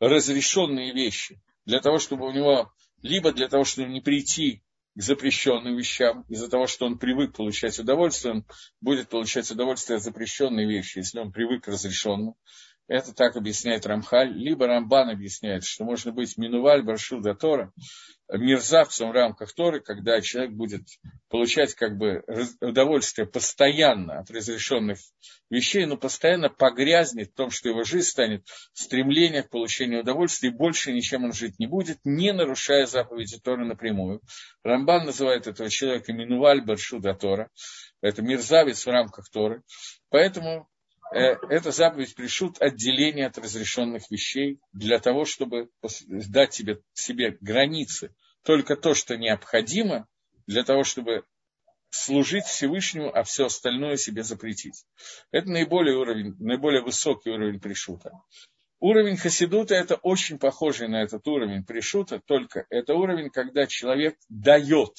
[0.00, 4.62] разрешенные вещи для того, чтобы у него, либо для того, чтобы не прийти
[4.94, 8.44] к запрещенным вещам, из-за того, что он привык получать удовольствие, он
[8.80, 12.34] будет получать удовольствие от запрещенной вещи, если он привык к разрешенным.
[12.86, 14.32] Это так объясняет Рамхаль.
[14.32, 17.72] Либо Рамбан объясняет, что можно быть Минуваль Баршуда Тора,
[18.28, 20.82] мерзавцем в рамках Торы, когда человек будет
[21.28, 22.22] получать как бы
[22.60, 24.98] удовольствие постоянно от разрешенных
[25.48, 30.52] вещей, но постоянно погрязнет в том, что его жизнь станет стремление к получению удовольствия, и
[30.52, 34.20] больше ничем он жить не будет, не нарушая заповеди Торы напрямую.
[34.62, 37.50] Рамбан называет этого человека Минуваль Баршуда Тора.
[38.02, 39.62] Это мерзавец в рамках Торы.
[40.10, 40.68] Поэтому
[41.12, 45.70] эта заповедь пришут отделение от разрешенных вещей для того, чтобы
[46.06, 48.14] дать себе, себе границы.
[48.42, 50.06] Только то, что необходимо
[50.46, 51.24] для того, чтобы
[51.90, 54.84] служить Всевышнему, а все остальное себе запретить.
[55.30, 58.10] Это наиболее, уровень, наиболее высокий уровень пришута.
[58.80, 64.90] Уровень хасидута– это очень похожий на этот уровень пришута, только это уровень, когда человек дает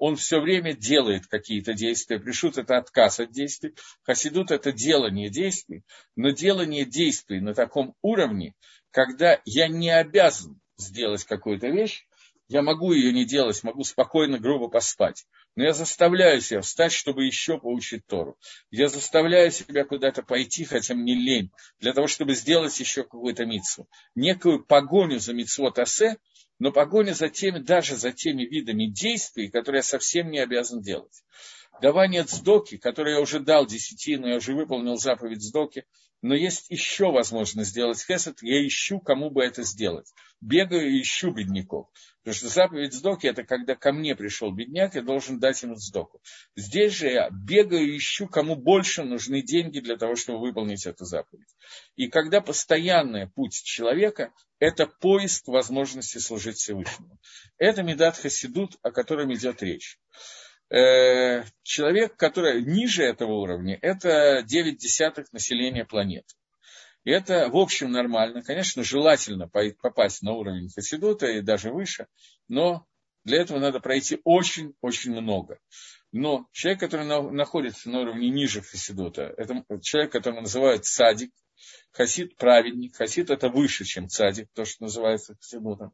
[0.00, 2.18] он все время делает какие-то действия.
[2.18, 3.74] Пришут– это отказ от действий.
[4.02, 5.84] Хасидут– это делание действий.
[6.16, 8.54] Но делание действий на таком уровне,
[8.90, 12.06] когда я не обязан сделать какую-то вещь,
[12.48, 15.26] я могу ее не делать, могу спокойно, грубо поспать.
[15.54, 18.38] Но я заставляю себя встать, чтобы еще получить Тору.
[18.70, 23.86] Я заставляю себя куда-то пойти, хотя мне лень, для того, чтобы сделать еще какую-то мицу.
[24.14, 26.16] Некую погоню за мицвот асе
[26.60, 31.24] но погоня за теми, даже за теми видами действий, которые я совсем не обязан делать.
[31.80, 35.86] давание цдоки, которое я уже дал десятину, я уже выполнил заповедь цдоки,
[36.22, 40.12] но есть еще возможность сделать хесед, я ищу, кому бы это сделать.
[40.40, 41.88] Бегаю и ищу бедняков.
[42.18, 46.20] Потому что заповедь сдоки– это когда ко мне пришел бедняк, я должен дать ему сдоку.
[46.56, 51.04] Здесь же я бегаю и ищу, кому больше нужны деньги для того, чтобы выполнить эту
[51.04, 51.48] заповедь.
[51.96, 57.18] И когда постоянный путь человека– это поиск возможности служить Всевышнему.
[57.56, 59.98] Это Медат Хасидут, о котором идет речь.
[60.70, 66.34] Э, человек, который ниже этого уровня, это 9 десятых населения планеты.
[67.04, 68.42] Это, в общем, нормально.
[68.42, 72.06] Конечно, желательно попасть на уровень Хасидута и даже выше,
[72.46, 72.86] но
[73.24, 75.58] для этого надо пройти очень-очень много.
[76.12, 81.32] Но человек, который находится на уровне ниже Хасидута, это человек, которого называют садик,
[81.92, 85.92] Хасид– праведник, Хасид– это выше, чем цадик, то, что называется Хасидутом.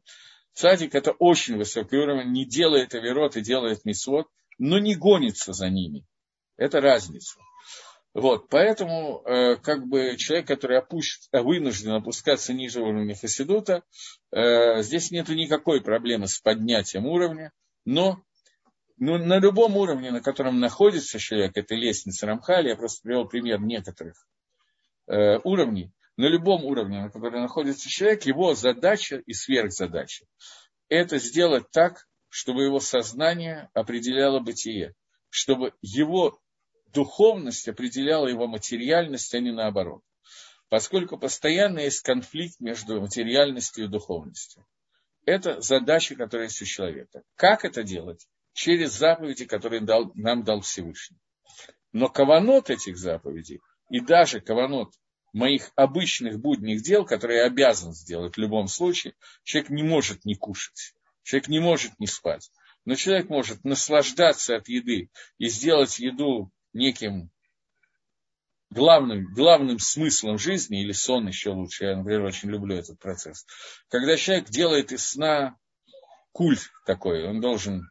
[0.53, 5.69] Цадик– это очень высокий уровень, не делает авирот и делает мисвод, но не гонится за
[5.69, 6.05] ними.
[6.57, 7.39] Это разница.
[8.13, 11.19] Вот, поэтому, э, как бы человек, который опущ...
[11.31, 13.83] вынужден опускаться ниже уровня Хасидута,
[14.31, 17.51] э, здесь нет никакой проблемы с поднятием уровня,
[17.85, 18.23] но
[18.97, 23.61] ну, на любом уровне, на котором находится человек, это лестница Рамхали, я просто привел пример
[23.61, 24.27] некоторых
[25.05, 30.25] э, уровней, на любом уровне, на котором находится человек, его задача и сверхзадача–
[30.89, 34.93] это сделать так, чтобы его сознание определяло бытие,
[35.29, 36.39] чтобы его
[36.93, 40.01] духовность определяла его материальность, а не наоборот.
[40.69, 44.65] Поскольку постоянно есть конфликт между материальностью и духовностью.
[45.25, 47.23] Это задача, которая есть у человека.
[47.35, 48.27] Как это делать?
[48.53, 51.19] Через заповеди, которые дал, нам дал Всевышний.
[51.91, 54.93] Но каванот этих заповедей, и даже каванот
[55.33, 60.35] моих обычных будних дел, которые я обязан сделать в любом случае, человек не может не
[60.35, 60.93] кушать,
[61.27, 62.49] человек не может не спать.
[62.85, 67.29] Но человек может наслаждаться от еды и сделать еду неким
[68.69, 73.45] главным, главным смыслом жизни, или сон еще лучше, я, например, очень люблю этот процесс,
[73.89, 75.57] когда человек делает из сна
[76.31, 77.89] культ такой, он должен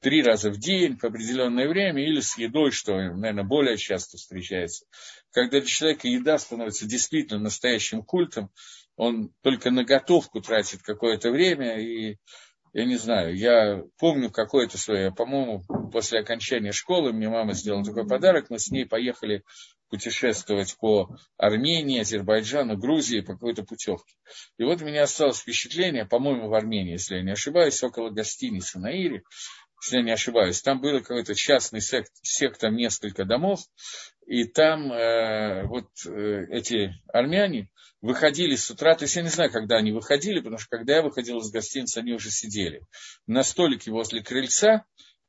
[0.00, 4.86] три раза в день в определенное время или с едой, что, наверное, более часто встречается.
[5.32, 8.50] Когда для человека еда становится действительно настоящим культом,
[8.96, 12.18] он только на готовку тратит какое-то время, и
[12.74, 18.06] я не знаю, я помню какое-то свое, по-моему, после окончания школы мне мама сделала такой
[18.06, 19.44] подарок, мы с ней поехали
[19.90, 24.16] путешествовать по Армении, Азербайджану, Грузии по какой-то путевке.
[24.58, 28.80] И вот у меня осталось впечатление, по-моему, в Армении, если я не ошибаюсь, около гостиницы
[28.80, 29.22] на Ире,
[29.80, 33.60] если я не ошибаюсь, там был какой-то частный сект, сектор, несколько домов,
[34.26, 37.68] и там э, вот э, эти армяне
[38.00, 41.02] выходили с утра, то есть я не знаю, когда они выходили, потому что когда я
[41.02, 42.86] выходил из гостиницы, они уже сидели
[43.26, 44.84] на столике возле крыльца,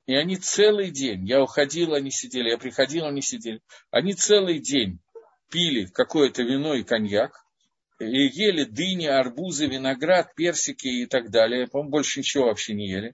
[0.06, 5.00] и они целый день, я уходил, они сидели, я приходил, они сидели, они целый день
[5.50, 7.46] пили какое-то вино и коньяк,
[8.00, 11.68] и ели дыни, арбузы, виноград, персики и так далее.
[11.68, 13.14] По-моему, больше ничего вообще не ели.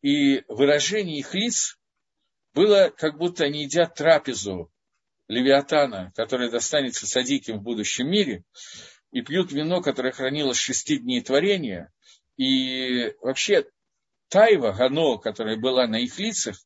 [0.00, 1.76] И выражение их лиц
[2.54, 4.71] было, как будто они едят трапезу
[5.32, 8.44] Левиатана, который достанется садиким в будущем мире,
[9.12, 11.90] и пьют вино, которое хранилось шести дней творения.
[12.36, 13.66] И вообще
[14.28, 16.56] тайва, гано, которая была на их лицах,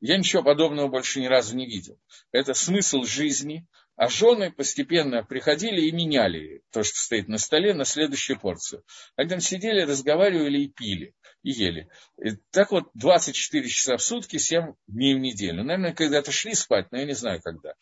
[0.00, 1.98] я ничего подобного больше ни разу не видел.
[2.30, 7.84] Это смысл жизни, а жены постепенно приходили и меняли то, что стоит на столе, на
[7.84, 8.84] следующую порцию.
[9.16, 11.88] Они там сидели, разговаривали и пили, и ели.
[12.22, 15.62] И так вот 24 часа в сутки, 7 дней в неделю.
[15.62, 17.74] Наверное, когда-то шли спать, но я не знаю когда.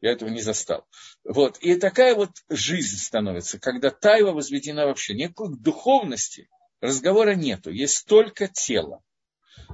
[0.00, 0.86] Я этого не застал.
[1.24, 1.58] Вот.
[1.58, 5.14] И такая вот жизнь становится, когда тайва возведена вообще.
[5.14, 6.48] Никакой духовности
[6.80, 9.02] разговора нету, есть только тело.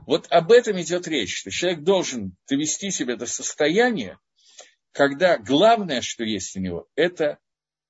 [0.07, 4.19] Вот об этом идет речь, что человек должен довести себя до состояния,
[4.93, 7.39] когда главное, что есть у него, это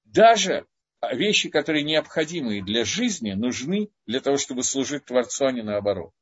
[0.04, 0.66] даже
[1.12, 6.12] вещи, которые необходимы для жизни, нужны для того, чтобы служить Творцу, а не наоборот.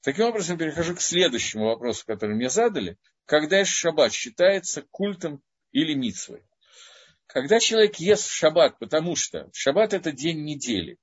[0.00, 2.98] Таким образом, перехожу к следующему вопросу, который мне задали.
[3.26, 6.42] Когда ест шаббат считается культом или митцвой?
[7.26, 10.98] Когда человек ест в шаббат, потому что шаббат– это день недели.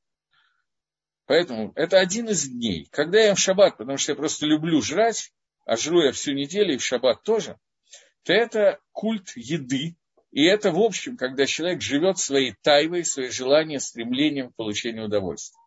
[1.25, 2.87] Поэтому это один из дней.
[2.91, 5.31] Когда я ем в шаббат, потому что я просто люблю жрать,
[5.65, 7.59] а жру я всю неделю и в шаббат тоже–
[8.23, 9.95] то это культ еды,
[10.31, 15.59] и это, в общем, когда человек живет своей тайвой, своим желанием, стремлением к получению удовольствия.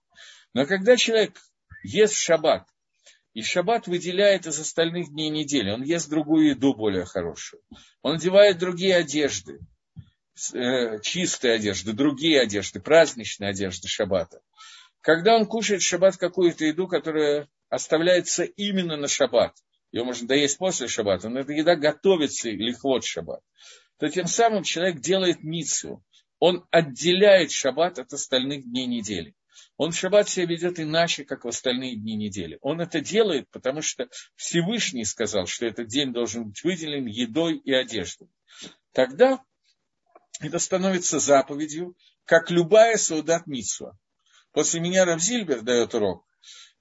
[0.55, 1.39] Но когда человек
[1.83, 2.67] ест шаббат,
[3.35, 7.63] и шаббат выделяет из остальных дней недели, он ест другую еду более хорошую,
[8.01, 9.59] он одевает другие одежды,
[10.55, 14.41] э, чистые одежды, другие одежды, праздничные одежды шаббата.
[15.01, 19.55] Когда он кушает в шаббат какую-то еду, которая оставляется именно на шаббат,
[19.95, 23.41] ее можно доесть после шаббата, но эта еда готовится лихвот шаббат,
[23.99, 26.05] то тем самым человек делает мицу.
[26.41, 29.37] Он отделяет шаббат от остальных дней недели.
[29.77, 32.59] Он шаббат себя ведет иначе, как в остальные дни недели.
[32.61, 37.73] Он это делает, потому что Всевышний сказал, что этот день должен быть выделен едой и
[37.73, 38.29] одеждой.
[38.93, 39.45] Тогда
[40.41, 43.97] это становится заповедью, как любая солдат Митсва.
[44.51, 46.27] После меня Равзильбер дает урок.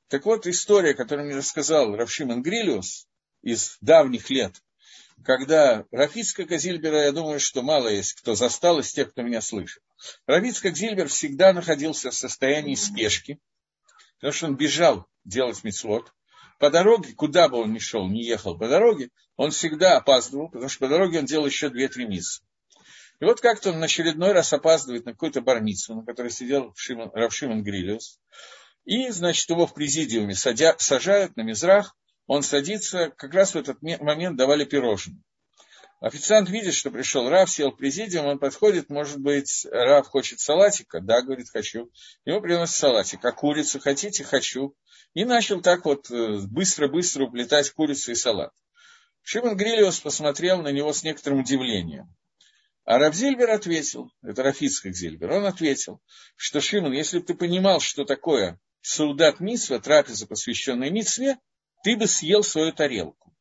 [0.09, 3.07] Так вот, история, которую мне рассказал Равшиман Грилиус
[3.41, 4.61] из давних лет,
[5.23, 9.81] когда Рафицка Зильбера, я думаю, что мало есть кто застал из тех, кто меня слышит.
[10.27, 13.39] Равицкак Зильбер всегда находился в состоянии спешки,
[14.15, 16.11] потому что он бежал делать мецвод.
[16.59, 20.69] По дороге, куда бы он ни шел, не ехал по дороге, он всегда опаздывал, потому
[20.69, 22.41] что по дороге он делал еще две-три миссы.
[23.19, 27.11] И вот как-то он на очередной раз опаздывает на какую-то барницу, на которой сидел Шимон,
[27.13, 28.19] Равшимон Грилиус.
[28.85, 31.95] И, значит, его в президиуме садя, сажают на мизрах,
[32.27, 35.21] он садится, как раз в этот момент давали пирожные.
[36.01, 40.99] Официант видит, что пришел Рав, сел в президиум, он подходит, может быть, Рав хочет салатика?
[40.99, 41.89] Да, говорит, хочу.
[42.25, 43.23] Ему приносят салатик.
[43.23, 44.25] А курицу хотите?
[44.25, 44.75] Хочу.
[45.13, 48.51] И начал так вот э, быстро-быстро уплетать курицу и салат.
[49.21, 52.13] Шимон Грилиус посмотрел на него с некоторым удивлением.
[52.83, 56.01] А Рав Зильбер ответил, это Рафицкак Зильбер, он ответил,
[56.35, 61.39] что Шимон, если бы ты понимал, что такое солдат Митсва, трапеза, посвященная Митсве,
[61.83, 63.33] ты бы съел свою тарелку.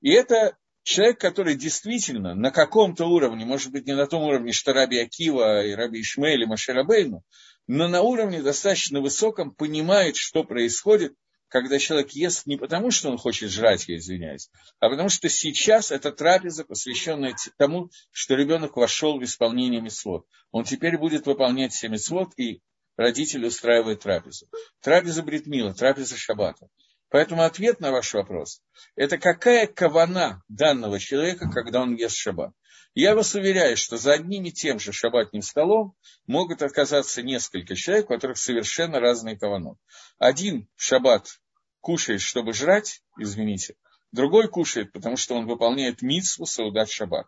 [0.00, 4.72] И это человек, который действительно на каком-то уровне, может быть, не на том уровне, что
[4.72, 7.22] Раби Акива и Раби Ишмаэль и Машерабейну,
[7.66, 11.14] но на уровне достаточно высоком понимает, что происходит,
[11.48, 14.48] когда человек ест не потому, что он хочет жрать, я извиняюсь,
[14.80, 20.26] а потому что сейчас это трапеза, посвященная тому, что ребенок вошел в исполнение мецвод.
[20.50, 22.62] Он теперь будет выполнять все мецвод, и
[23.02, 24.48] родители устраивают трапезу.
[24.80, 26.68] Трапеза Бритмила, трапеза Шаббата.
[27.12, 28.62] Поэтому ответ на ваш вопрос–
[28.96, 32.52] это какая кавана данного человека, когда он ест шаббат.
[32.94, 35.94] Я вас уверяю, что за одним и тем же шаббатным столом
[36.26, 39.76] могут оказаться несколько человек, у которых совершенно разные каваны.
[40.18, 41.38] Один шаббат
[41.80, 43.74] кушает, чтобы жрать, извините,
[44.10, 47.26] другой кушает, потому что он выполняет митсву саудат шаббат.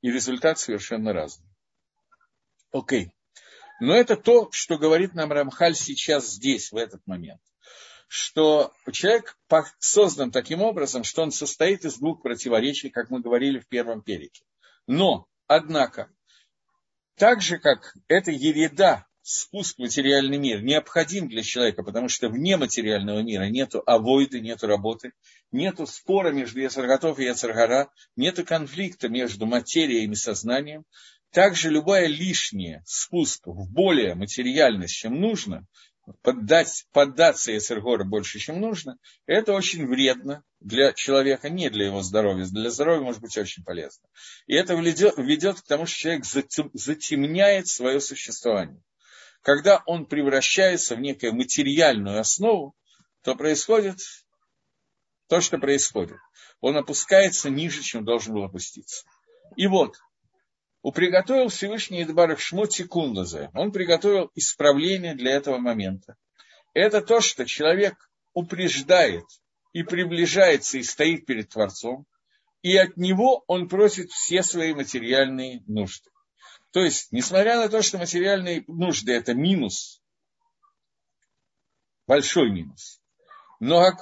[0.00, 1.46] И результат совершенно разный.
[2.72, 3.12] Окей.
[3.80, 7.40] Но это то, что говорит нам Рамхаль сейчас здесь, в этот момент
[8.08, 9.36] что человек
[9.78, 14.42] создан таким образом, что он состоит из двух противоречий, как мы говорили в первом перике.
[14.86, 16.10] Но, однако,
[17.16, 22.56] так же, как эта ереда, спуск в материальный мир необходим для человека, потому что вне
[22.56, 25.12] материального мира нету авойды, нету работы,
[25.52, 30.84] нету спора между Яцерготов и Яцергара, нету конфликта между материей и сознанием,
[31.30, 35.66] также любая лишняя спуск в более материальность, чем нужно,
[36.22, 42.46] поддать, поддаться Ецергора больше, чем нужно, это очень вредно для человека, не для его здоровья.
[42.46, 44.08] Для здоровья может быть очень полезно.
[44.46, 48.82] И это ведет, ведет к тому, что человек затемняет свое существование.
[49.42, 52.74] Когда он превращается в некую материальную основу,
[53.22, 53.98] то происходит
[55.28, 56.16] то, что происходит.
[56.60, 59.04] Он опускается ниже, чем должен был опуститься.
[59.56, 59.96] И вот,
[60.82, 63.50] приготовил Всевышний Идбарах Шмот секундазе.
[63.54, 66.16] Он приготовил исправление для этого момента.
[66.74, 67.94] Это то, что человек
[68.32, 69.24] упреждает
[69.72, 72.06] и приближается и стоит перед Творцом,
[72.62, 76.10] и от него он просит все свои материальные нужды.
[76.70, 80.02] То есть, несмотря на то, что материальные нужды– это минус,
[82.06, 83.00] большой минус,
[83.60, 83.92] но,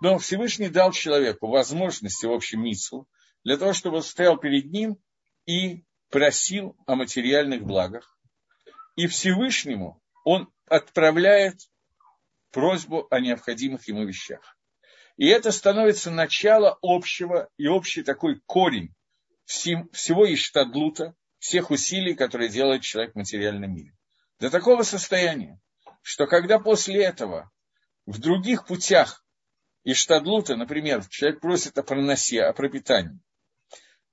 [0.00, 3.06] но Всевышний дал человеку возможность, в общем, мицу,
[3.44, 4.98] для того, чтобы он стоял перед ним
[5.46, 8.18] и просил о материальных благах,
[8.96, 11.60] и Всевышнему он отправляет
[12.50, 14.56] просьбу о необходимых ему вещах.
[15.16, 18.94] И это становится начало общего и общий такой корень
[19.44, 23.92] всего Иштадлута, всех усилий, которые делает человек в материальном мире.
[24.40, 25.60] До такого состояния,
[26.02, 27.50] что когда после этого
[28.04, 29.24] в других путях
[29.84, 33.20] Иштадлута, например, человек просит о проносе, о пропитании,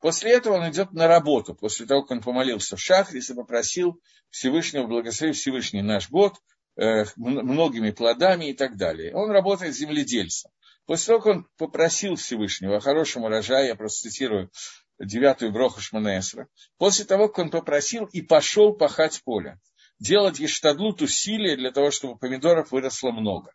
[0.04, 4.02] После этого он идет на работу, после того, как он помолился в Шахрис и попросил
[4.32, 6.34] Всевышнего, благословить Всевышний наш год
[6.76, 9.16] э, многими плодами и так далее.
[9.16, 10.52] Он работает земледельцем.
[10.86, 14.52] После того, как он попросил Всевышнего о хорошем урожае, я просто цитирую
[15.00, 19.58] девятую броху Шманесра, после того, как он попросил и пошел пахать поле,
[20.00, 23.54] делать гештадлут усилия для того, чтобы помидоров выросло много.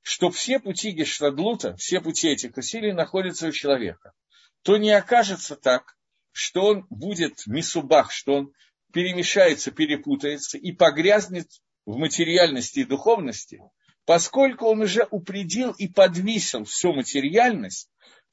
[0.00, 4.14] Что все пути гештадлута, все пути этих усилий находятся у человека
[4.62, 5.96] то не окажется так,
[6.32, 8.52] что он будет мисубах, что он
[8.92, 11.48] перемешается, перепутается и погрязнет
[11.86, 13.60] в материальности и духовности,
[14.04, 17.88] поскольку он уже упредил и подвесил всю материальность,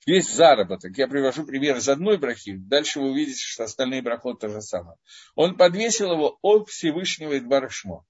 [0.06, 0.98] весь заработок.
[0.98, 4.98] Я привожу пример из одной брахи, дальше вы увидите, что остальные брахот то же самое.
[5.36, 8.06] Он подвесил его от Всевышнего Идбарашмо.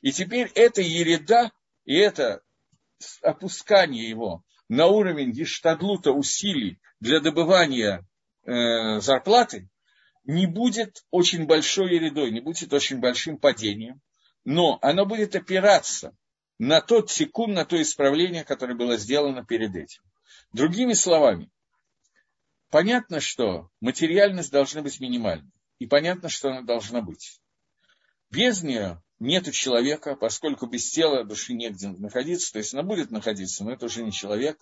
[0.00, 1.52] И теперь эта ереда
[1.84, 2.42] и это
[3.22, 8.06] опускание его на уровень гештадлута усилий для добывания
[8.46, 9.68] э, зарплаты
[10.24, 14.00] не будет очень большой ередой, не будет очень большим падением,
[14.46, 16.16] но оно будет опираться
[16.58, 20.02] на тот секунд, на то исправление, которое было сделано перед этим.
[20.54, 21.50] Другими словами,
[22.70, 27.42] понятно, что материальность должна быть минимальной, и понятно, что она должна быть.
[28.30, 33.64] Без нее нет человека, поскольку без тела души негде находиться, то есть она будет находиться,
[33.64, 34.58] но это уже не человек.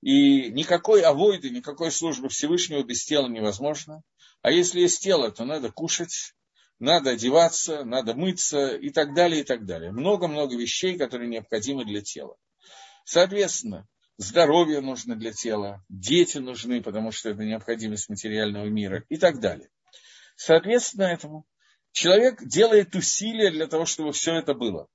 [0.00, 4.02] И никакой авойды, никакой службы Всевышнего без тела невозможно.
[4.42, 6.34] А если есть тело, то надо кушать,
[6.78, 9.92] надо одеваться, надо мыться и так далее, и так далее.
[9.92, 12.36] Много-много вещей, которые необходимы для тела.
[13.04, 19.40] Соответственно, здоровье нужно для тела, дети нужны, потому что это необходимость материального мира и так
[19.40, 19.68] далее.
[20.36, 21.46] Соответственно этому
[21.96, 24.86] человек делает усилия для того, чтобы все это было.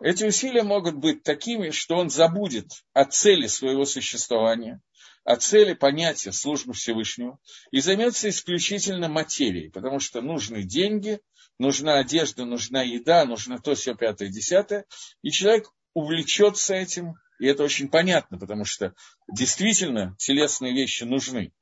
[0.00, 4.80] Эти усилия могут быть такими, что он забудет о цели своего существования,
[5.24, 7.38] о цели понятия службы Всевышнего
[7.70, 11.20] и займется исключительно материей, потому что нужны деньги,
[11.58, 14.86] нужна одежда, нужна еда, нужно то, все пятое, десятое,
[15.20, 18.94] и человек увлечется этим, и это очень понятно, потому что
[19.30, 21.52] действительно телесные вещи нужны.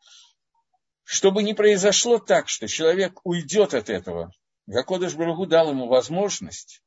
[1.02, 4.32] Чтобы не произошло так, что человек уйдет от этого,
[4.66, 6.82] Гакодыш Барагу дал ему возможность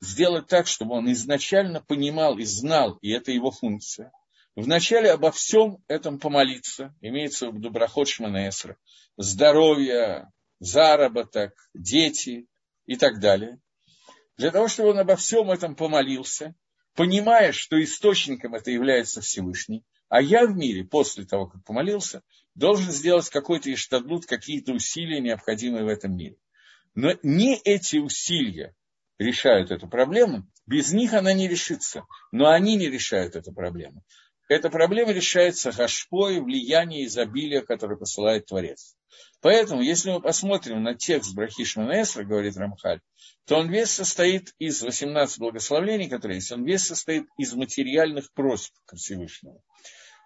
[0.00, 4.12] сделать так, чтобы он изначально понимал и знал, и это его функция–
[4.56, 8.76] Вначале обо всем этом помолиться, имеется в виду Брахот Шманесра,
[9.16, 10.30] здоровье,
[10.60, 12.46] заработок, дети
[12.86, 13.58] и так далее.
[14.36, 16.54] Для того, чтобы он обо всем этом помолился,
[16.94, 22.22] понимая, что источником это является Всевышний, а я в мире, после того, как помолился,
[22.54, 26.36] должен сделать какой-то иштадлут, какие-то усилия, необходимые в этом мире.
[26.94, 28.74] Но не эти усилия
[29.18, 34.02] решают эту проблему, без них она не решится, но они не решают эту проблему
[34.48, 38.94] эта проблема решается гашпой, влияние изобилия, которое посылает Творец.
[39.40, 43.00] Поэтому, если мы посмотрим на текст Брахишмана Эсра, говорит Рамхаль,
[43.46, 48.72] то он весь состоит из 18 благословений, которые есть, он весь состоит из материальных просьб
[48.86, 49.62] к Всевышнему.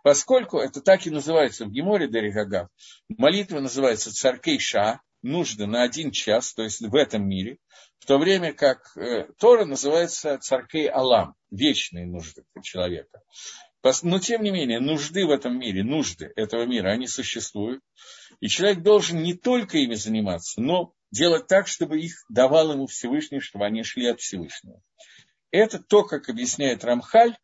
[0.05, 2.69] Поскольку это так и называется в Геморе Дерихагав,
[3.09, 7.59] молитва называется царкей Ша, нужды на один час, то есть в этом мире,
[7.99, 13.21] в то время как э, Тора называется царкей Алам, вечные нужды человека.
[14.03, 17.83] Но, тем не менее, нужды в этом мире, нужды этого мира, они существуют.
[18.41, 23.41] И человек должен не только ими заниматься, но делать так, чтобы их давал ему Всевышний,
[23.41, 24.83] чтобы они шли от Всевышнего.
[25.51, 27.37] Это то, как объясняет Рамхаль,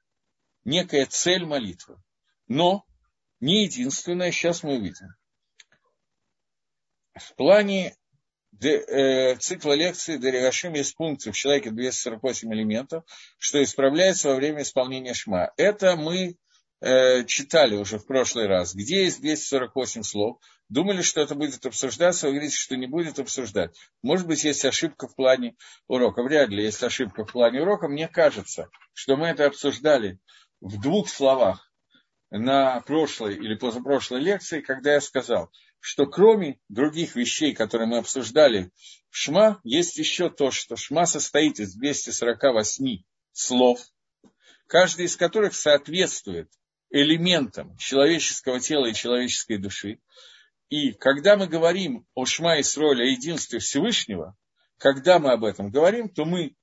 [0.65, 1.97] некая цель молитвы.
[2.47, 2.85] Но
[3.41, 5.15] не единственное, сейчас мы увидим.
[7.15, 7.97] В плане
[8.63, 13.05] Э, цикла лекций Дерегашим есть пункты в человеке 248 элементов,
[13.39, 15.53] что исправляется во время исполнения шма.
[15.57, 16.37] Это мы
[16.81, 18.75] э, читали уже в прошлый раз.
[18.75, 20.39] Где есть 248 слов?
[20.69, 23.77] Думали, что это будет обсуждаться, вы говорите, что не будет обсуждать.
[24.03, 25.57] Может быть, есть ошибка в плане
[25.89, 26.23] урока.
[26.23, 27.89] Вряд ли есть ошибка в плане урока.
[27.89, 30.19] Мне кажется, что мы это обсуждали
[30.61, 31.71] в двух словах
[32.39, 38.73] на прошлой или позапрошлой лекции, когда я сказал, что кроме других вещей, которые мы обсуждали
[39.09, 43.81] в Шма, есть еще то, что Шма состоит из 248 слов,
[44.67, 46.51] каждый из которых соответствует
[46.91, 50.01] элементам человеческого тела и человеческой души.
[50.71, 54.37] И когда мы говорим о Шма и Сроле, о единстве Всевышнего,
[54.79, 56.57] когда мы об этом говорим, то мы,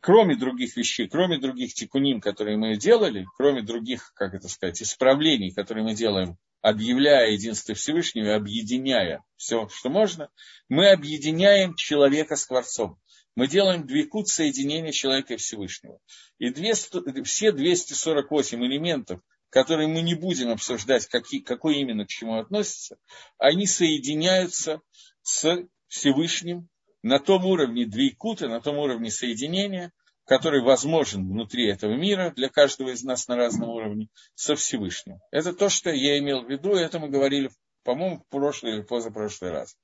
[0.00, 5.52] кроме других вещей, кроме других тикуним, которые мы делали, кроме других, как это сказать, исправлений,
[5.52, 10.30] которые мы делаем объявляя единство Всевышнего, объединяя все, что можно,
[10.68, 12.98] мы объединяем человека с Творцом.
[13.36, 15.98] Мы делаем двикут соединения человека и Всевышнего.
[16.38, 22.38] И 200, все 248 элементов, которые мы не будем обсуждать, какие, какой именно к чему
[22.38, 22.98] относятся,
[23.38, 24.80] они соединяются
[25.22, 26.68] с Всевышним
[27.02, 29.92] на том уровне двейкута, на том уровне соединения,
[30.26, 35.18] который возможен внутри этого мира для каждого из нас на разном уровне, со Всевышним.
[35.30, 37.50] Это то, что я имел в виду, и это мы говорили,
[37.82, 39.76] по-моему, в прошлый или позапрошлый раз.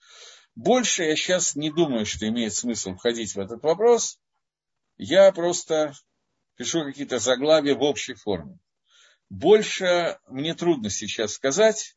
[0.55, 4.19] Больше я сейчас не думаю, что имеет смысл входить в этот вопрос.
[4.97, 5.93] Я просто
[6.57, 8.59] пишу какие-то заглавия в общей форме.
[9.29, 11.97] Больше мне трудно сейчас сказать.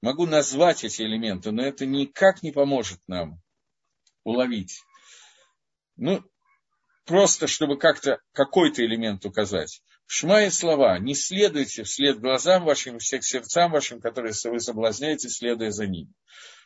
[0.00, 3.41] Могу назвать эти элементы, но это никак не поможет нам
[4.24, 4.82] уловить.
[5.96, 6.22] Ну,
[7.04, 9.82] просто чтобы как-то какой-то элемент указать.
[10.06, 10.98] Шма слова.
[10.98, 16.12] Не следуйте вслед глазам вашим, всех сердцам вашим, которые вы соблазняете, следуя за ними.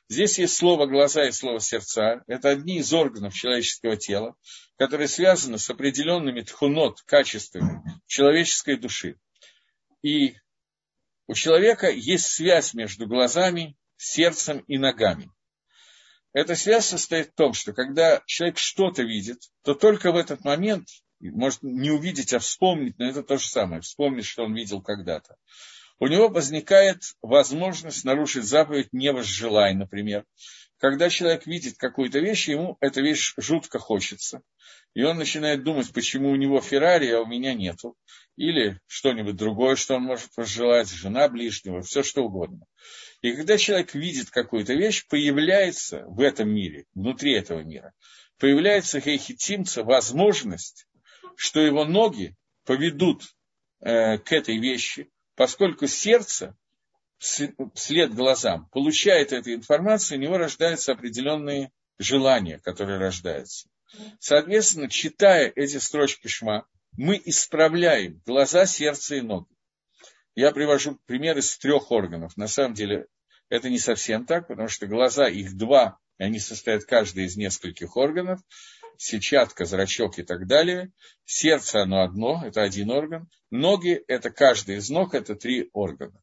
[0.08, 2.22] Здесь есть слово глаза и слово сердца.
[2.28, 4.36] Это одни из органов человеческого тела,
[4.78, 9.18] которые связаны с определенными тхунот, качествами человеческой души.
[10.02, 10.36] И
[11.26, 15.30] у человека есть связь между глазами, сердцем и ногами.
[16.32, 20.88] Эта связь состоит в том, что когда человек что-то видит, то только в этот момент,
[21.20, 25.36] может не увидеть, а вспомнить, но это то же самое, вспомнить, что он видел когда-то
[25.98, 30.24] у него возникает возможность нарушить заповедь «не возжелай», например.
[30.78, 34.42] Когда человек видит какую-то вещь, ему эта вещь жутко хочется.
[34.92, 37.96] И он начинает думать, почему у него Феррари, а у меня нету.
[38.36, 42.66] Или что-нибудь другое, что он может пожелать, жена ближнего, все что угодно.
[43.22, 47.94] И когда человек видит какую-то вещь, появляется в этом мире, внутри этого мира,
[48.38, 50.86] появляется хейхитимца возможность,
[51.36, 52.34] что его ноги
[52.64, 53.22] поведут
[53.80, 56.56] э, к этой вещи, поскольку сердце
[57.18, 63.68] вслед глазам получает эту информацию, у него рождаются определенные желания, которые рождаются.
[64.18, 66.66] Соответственно, читая эти строчки шма,
[66.96, 69.54] мы исправляем глаза, сердце и ноги.
[70.34, 72.36] Я привожу пример из трех органов.
[72.36, 73.06] На самом деле
[73.48, 78.40] это не совсем так, потому что глаза, их два, они состоят каждый из нескольких органов
[78.98, 80.92] сетчатка, зрачок и так далее.
[81.24, 83.28] Сердце оно одно, это один орган.
[83.50, 86.20] Ноги, это каждый из ног, это три органа,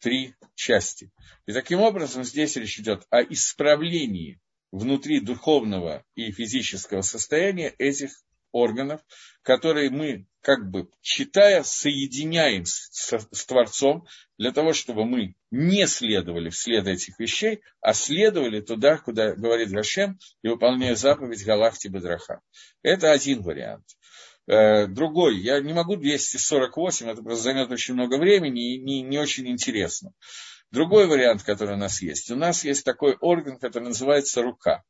[0.00, 1.10] три части.
[1.46, 4.40] И таким образом здесь речь идет о исправлении
[4.70, 8.10] внутри духовного и физического состояния этих
[8.52, 9.00] органов,
[9.42, 14.06] которые мы, как бы читая, соединяем с, с, с Творцом
[14.38, 20.18] для того, чтобы мы не следовали вслед этих вещей, а следовали туда, куда говорит Гашем,
[20.42, 22.40] и выполняя заповедь Галахти Бедраха.
[22.82, 23.84] Это один вариант.
[24.48, 29.18] Э, другой, я не могу 248, это просто займет очень много времени и не, не
[29.18, 30.12] очень интересно.
[30.72, 32.30] Другой вариант, который у нас есть.
[32.30, 34.82] У нас есть такой орган, который называется рука.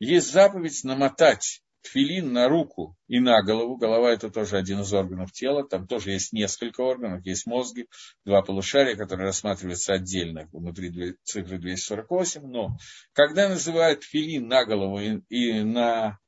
[0.00, 3.76] Есть заповедь намотать тфилин на руку и на голову.
[3.76, 5.66] Голова это тоже один из органов тела.
[5.66, 7.24] Там тоже есть несколько органов.
[7.24, 7.88] Есть мозги,
[8.24, 12.42] два полушария, которые рассматриваются отдельно внутри цифры 248.
[12.42, 12.76] Но
[13.12, 16.18] когда называют тфилин на голову и, и на,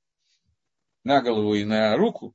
[1.05, 2.35] на голову и на руку,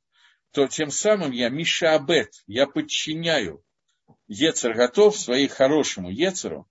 [0.52, 3.62] то тем самым я Мишаабет, я подчиняю
[4.28, 6.68] Ецер готов своей хорошему Ецеру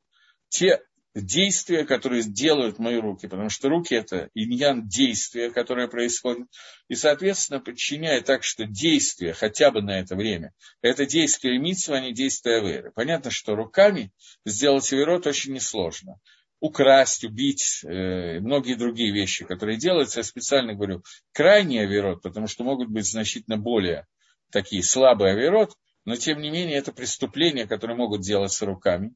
[0.50, 0.82] те
[1.16, 6.48] действия, которые делают мои руки, потому что руки это иньян действия, которое происходит,
[6.90, 12.02] и, соответственно, подчиняя так, что действие хотя бы на это время, это действие митсва, а
[12.02, 12.92] не действие веры.
[12.94, 14.12] Понятно, что руками
[14.46, 16.20] сделать верот очень несложно.
[16.60, 22.64] Украсть, убить, э, многие другие вещи, которые делаются, я специально говорю, крайний аверот, потому что
[22.64, 24.06] могут быть значительно более
[24.52, 29.14] такие слабые аверот, но тем не менее это преступления, которые могут делаться руками.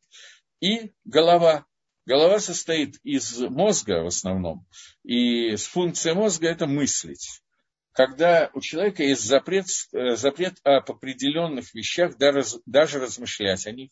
[0.59, 1.65] И голова,
[2.05, 4.65] Голова состоит из мозга в основном,
[5.03, 7.41] и функция мозга– это мыслить.
[7.91, 13.91] Когда у человека есть запрет, э, запрет об определенных вещах, даже размышлять о них,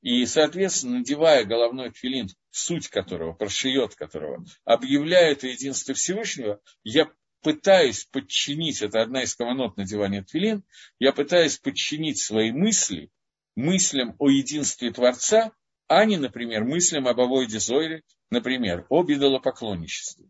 [0.00, 7.10] и, соответственно, надевая головной тфилин, суть которого, прошиет которого, объявляет о единстве Всевышнего, я
[7.42, 10.64] пытаюсь подчинить, это одна из команот надевания тфилин,
[10.98, 13.10] я пытаюсь подчинить свои мысли
[13.58, 15.52] мыслям о единстве Творца
[15.88, 20.26] а например, мыслям об Авойде Зойре, например, об идолопоклонничестве.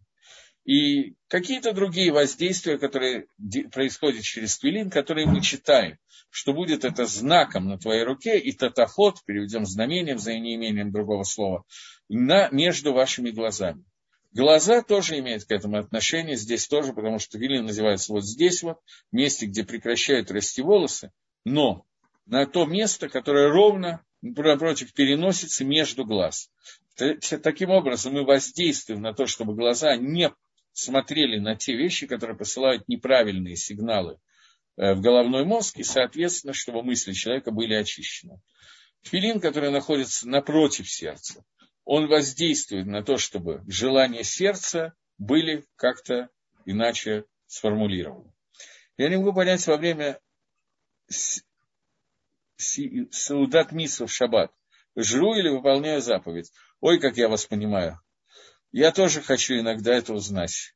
[0.64, 3.26] И какие-то другие воздействия, которые
[3.72, 5.96] происходят через твилин, которые мы читаем,
[6.30, 11.64] что будет это знаком на твоей руке, и татахот, переведем знамением за неимением другого слова,
[12.08, 13.82] на, между вашими глазами.
[14.32, 18.78] Глаза тоже имеют к этому отношение, здесь тоже, потому что твилин называется вот здесь вот,
[19.10, 21.12] месте, где прекращают расти волосы,
[21.44, 21.86] но
[22.26, 26.50] на то место, которое ровно напротив переносится между глаз.
[26.96, 30.32] Таким образом, мы воздействуем на то, чтобы глаза не
[30.72, 34.18] смотрели на те вещи, которые посылают неправильные сигналы
[34.76, 38.40] э, в головной мозг, и, соответственно, чтобы мысли человека были очищены.
[39.02, 41.44] Филин, который находится напротив сердца,
[41.84, 46.28] он воздействует на то, чтобы желания сердца были как-то
[46.64, 48.32] иначе сформулированы.
[48.96, 50.20] Я не могу понять во время
[52.58, 54.52] Саудат Мису в шаббат.
[54.96, 56.50] Жру или выполняю заповедь?
[56.80, 58.00] Ой, как я вас понимаю.
[58.72, 60.74] Я тоже хочу иногда это узнать.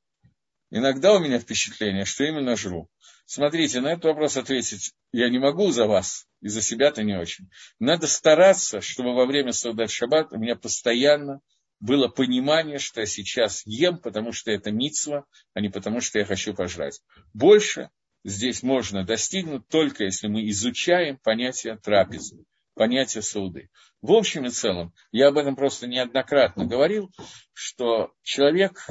[0.70, 2.88] Иногда у меня впечатление, что именно жру.
[3.26, 7.50] Смотрите, на этот вопрос ответить я не могу за вас, и за себя-то не очень.
[7.78, 11.40] Надо стараться, чтобы во время Саудат Шаббат у меня постоянно
[11.80, 16.24] было понимание, что я сейчас ем, потому что это мицва, а не потому что я
[16.24, 17.02] хочу пожрать.
[17.34, 17.90] Больше
[18.24, 22.44] здесь можно достигнуть только если мы изучаем понятие трапезы,
[22.74, 23.70] понятие сауды.
[24.00, 27.10] В общем и целом, я об этом просто неоднократно говорил,
[27.52, 28.86] что человек,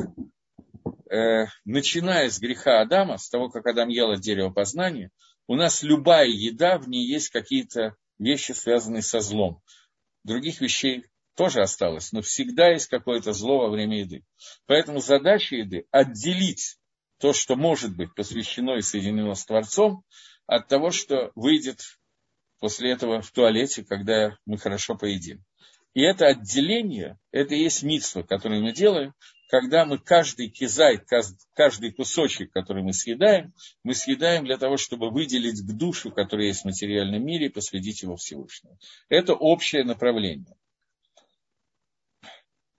[1.10, 5.12] э, начиная с греха Адама, с того, как Адам ел от дерева познания,
[5.48, 9.62] у нас любая еда, в ней есть какие-то вещи, связанные со злом.
[10.24, 11.06] Других вещей
[11.36, 14.24] тоже осталось, но всегда есть какое-то зло во время еды.
[14.68, 16.78] Поэтому задача еды– отделить
[17.22, 20.04] то, что может быть посвящено и соединено с Творцом,
[20.48, 21.80] от того, что выйдет
[22.60, 25.44] после этого в туалете, когда мы хорошо поедим.
[25.94, 29.14] И это отделение, это и есть митство, которое мы делаем,
[29.50, 31.00] когда мы каждый кизай,
[31.54, 33.54] каждый кусочек, который мы съедаем,
[33.84, 38.02] мы съедаем для того, чтобы выделить к душу, которая есть в материальном мире, и посвятить
[38.02, 38.80] его Всевышнему.
[39.10, 40.56] Это общее направление.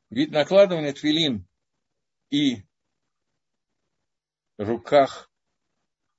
[0.08, 1.46] Ведь накладывание твилин
[2.30, 2.62] и
[4.68, 5.28] руках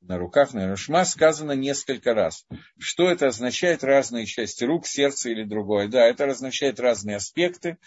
[0.01, 2.45] на руках, на Рушма сказано несколько раз.
[2.77, 5.87] Что это означает разные части рук, сердце или другое?
[5.87, 7.77] Да, это означает разные аспекты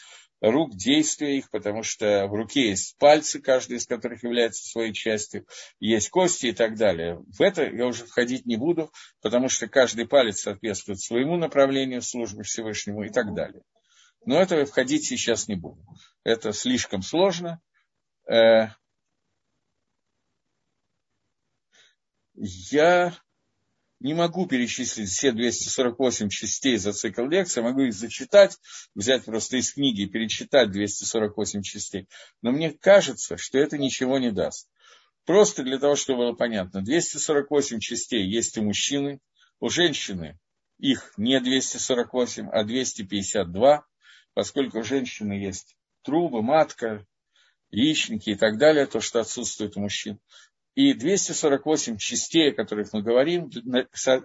[0.40, 5.46] рук, действия их, потому что в руке есть пальцы, каждый из которых является своей частью,
[5.80, 7.22] есть кости и так далее.
[7.26, 8.92] В это я уже входить не буду,
[9.22, 13.62] потому что каждый палец соответствует своему направлению службы Всевышнему и так далее.
[14.24, 15.82] Но это входить сейчас не буду.
[16.24, 17.60] Это слишком сложно.
[22.36, 23.16] Я
[24.00, 28.58] не могу перечислить все 248 частей за цикл лекций, могу их зачитать,
[28.94, 32.06] взять просто из книги и перечитать 248 частей.
[32.42, 34.68] Но мне кажется, что это ничего не даст.
[35.24, 36.82] Просто для того, чтобы было понятно.
[36.82, 39.20] 248 частей есть у мужчины,
[39.60, 40.38] у женщины
[40.78, 43.86] их не 248, а 252,
[44.34, 47.06] поскольку у женщины есть трубы, матка,
[47.70, 50.20] яичники и так далее, то, что отсутствует у мужчин.
[50.76, 53.50] И 248 частей, о которых мы говорим,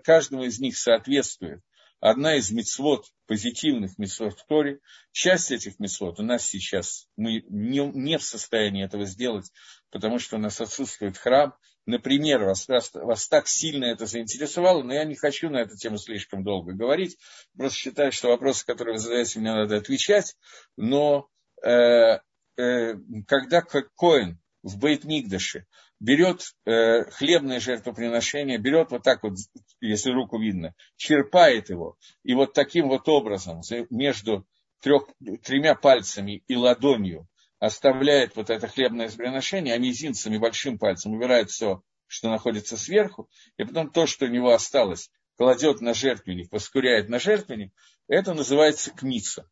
[0.03, 1.61] каждому из них соответствует
[2.01, 4.79] одна из мецвод, позитивных мецвод в Торе.
[5.13, 9.49] Часть этих мецвод у нас сейчас, мы не, не в состоянии этого сделать,
[9.91, 11.55] потому что у нас отсутствует храм.
[11.85, 15.97] Например, вас, вас, вас так сильно это заинтересовало, но я не хочу на эту тему
[15.97, 17.17] слишком долго говорить.
[17.55, 20.35] Просто считаю, что вопросы, которые вы задаете, мне надо отвечать.
[20.75, 21.29] Но
[21.63, 22.19] э,
[22.57, 22.95] э,
[23.25, 25.65] когда Коин в Бейт-Мигдаше
[25.99, 29.33] берет э, хлебное жертвоприношение, берет вот так вот,
[29.79, 34.45] если руку видно, черпает его, и вот таким вот образом между
[34.81, 35.07] трех,
[35.43, 37.27] тремя пальцами и ладонью
[37.59, 43.63] оставляет вот это хлебное приношение, а мизинцами большим пальцем убирает все, что находится сверху, и
[43.63, 47.71] потом то, что у него осталось, кладет на жертвенник, воскуряет на жертвенник,
[48.07, 49.49] это называется кница.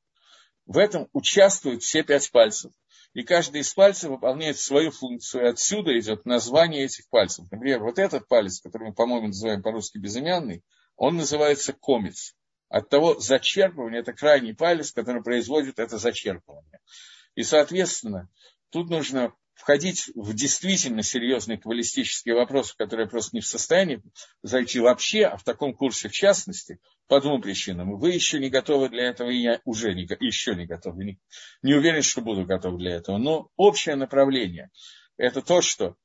[0.65, 2.71] В этом участвуют все пять пальцев
[3.13, 5.49] и каждый из пальцев выполняет свою функцию.
[5.49, 7.45] Отсюда идет название этих пальцев.
[7.51, 10.63] Например, вот этот палец, который мы, по-моему, называем по-русски безымянный,
[10.95, 12.35] он называется комец.
[12.69, 16.79] От того зачерпывание– это крайний палец, который производит это зачерпывание.
[17.33, 18.29] И, соответственно,
[18.69, 24.01] тут нужно входить в действительно серьезные каббалистические вопросы, которые я просто не в состоянии
[24.41, 27.97] зайти вообще, а в таком курсе в частности, по двум причинам.
[27.97, 30.95] Вы еще не готовы для этого, и я уже не, еще не готов.
[30.95, 31.19] Не,
[31.61, 33.17] не уверен, что буду готов для этого.
[33.17, 34.69] Но общее направление–
[35.17, 35.97] это то, что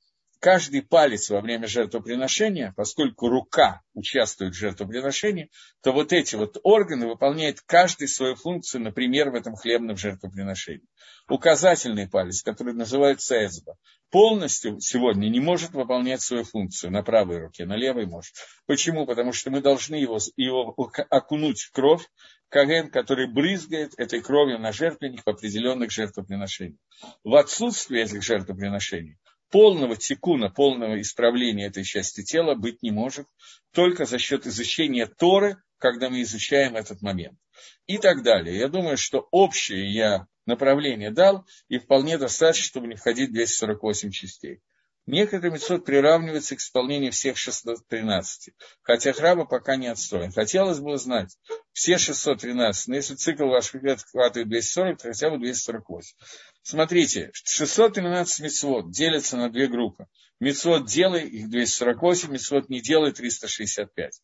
[0.45, 5.51] каждый палец во время жертвоприношения, поскольку рука участвует в жертвоприношении,
[5.83, 10.87] то вот эти вот органы выполняют каждый свою функцию, например, в этом хлебном жертвоприношении.
[11.31, 13.77] Указательный палец, который называется эцба,
[14.11, 18.35] полностью сегодня не может выполнять свою функцию на правой руке, на левой может.
[18.67, 19.07] Почему?
[19.07, 20.77] Потому что мы должны его, его
[21.09, 22.07] окунуть в кровь,
[22.51, 26.79] Каген, который брызгает этой кровью на жертвенник в определенных жертвоприношениях.
[27.25, 29.17] В отсутствие этих жертвоприношений
[29.55, 33.29] полного тикуна, полного исправления этой части тела быть не может,
[33.73, 37.39] только за счет изучения Торы, когда мы изучаем этот момент.
[37.87, 38.59] И так далее.
[38.59, 44.11] Я думаю, что общее я направление дал, и вполне достаточно, чтобы не входить в 248
[44.11, 44.61] частей.
[45.07, 50.33] Некоторые митцвот приравниваются к исполнению всех 613, хотя храма пока не отстроен.
[50.33, 51.37] Хотелось бы знать
[51.73, 56.17] все 613, но если цикл ваших лет хватает 240, то хотя бы 248.
[56.65, 60.07] Смотрите, 613 митцвот делятся на две группы.
[60.41, 64.23] Митцвот делай, их 248, митцвот не делай, 365.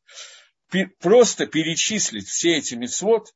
[1.00, 3.34] Просто перечислить все эти митцвот,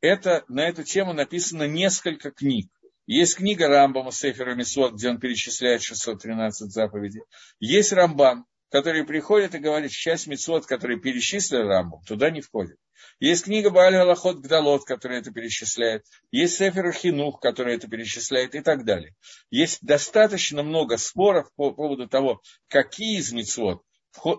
[0.00, 2.68] это, на эту тему написано несколько книг.
[3.06, 7.22] Есть книга Рамбама Сефера Мисот, где он перечисляет 613 заповедей.
[7.60, 12.76] Есть Рамбан, которые приходят и говорят, часть мецвод, которые перечислили Рамбу, туда не входит.
[13.18, 16.04] Есть книга Бааля Аллахот Гдалот, которая это перечисляет.
[16.30, 19.14] Есть Сефер Хинух, который это перечисляет и так далее.
[19.50, 23.82] Есть достаточно много споров по поводу того, какие из мецвод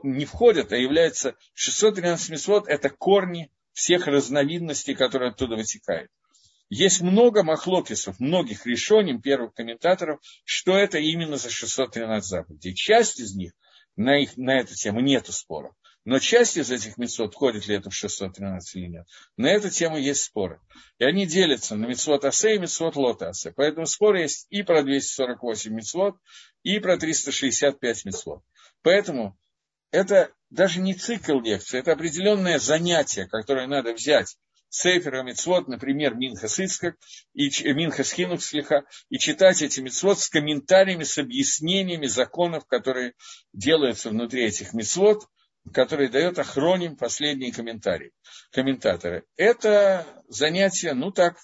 [0.04, 6.12] не входят, а являются 613 мецвод– это корни всех разновидностей, которые оттуда вытекают.
[6.70, 12.74] Есть много махлокисов, многих решений первых комментаторов, что это именно за 613 заповедей.
[12.74, 13.52] Часть из них
[13.96, 15.74] на, их, на эту тему нет спора.
[16.04, 19.98] Но часть из этих мецвод, входит ли это в 613 или нет, на эту тему
[19.98, 20.60] есть споры.
[20.98, 23.52] И они делятся на мецвод асе и мецвод лота асе.
[23.52, 26.16] Поэтому споры есть и про 248 мецвод,
[26.64, 28.42] и про 365 мецвод.
[28.82, 29.38] Поэтому
[29.92, 34.38] это даже не цикл лекции, это определенное занятие, которое надо взять
[34.72, 36.96] Сейфера Мицвод, например, Минха Сицкак,
[37.34, 43.14] и Минха Схинух Слиха, и читать эти Мицвод с комментариями, с объяснениями законов, которые
[43.52, 45.28] делаются внутри этих Мицвод,
[45.74, 48.14] которые дает Ахроним последние комментарии,
[48.52, 49.26] комментаторы.
[49.36, 51.38] Это занятие, ну так,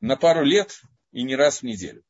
[0.00, 0.80] на пару лет
[1.12, 2.02] и не раз в неделю.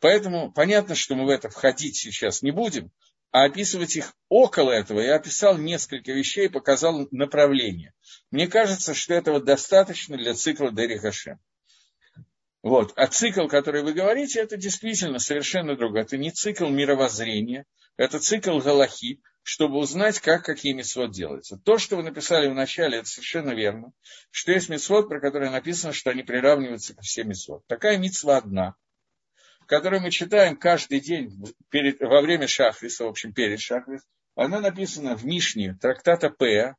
[0.00, 2.92] Поэтому понятно, что мы в это входить сейчас не будем,
[3.36, 4.98] а описывать их около этого.
[4.98, 7.92] Я описал несколько вещей, показал направление.
[8.30, 11.38] Мне кажется, что этого достаточно для цикла Дери Хашем.
[12.62, 12.94] Вот.
[12.96, 16.04] А цикл, который вы говорите, это действительно совершенно другое.
[16.04, 17.66] Это не цикл мировоззрения,
[17.98, 21.58] это цикл Галахи, чтобы узнать, как какие митцвот делаются.
[21.58, 23.92] То, что вы написали в начале, это совершенно верно,
[24.30, 27.66] что есть митцвот, про которые написано, что они приравниваются ко всем митцвот.
[27.66, 28.76] Такая митцва одна,
[29.66, 31.30] которую мы читаем каждый день
[31.70, 34.02] перед, во время Шахриса, в общем, перед Шахрис,
[34.34, 36.74] она написана в Мишне трактата П,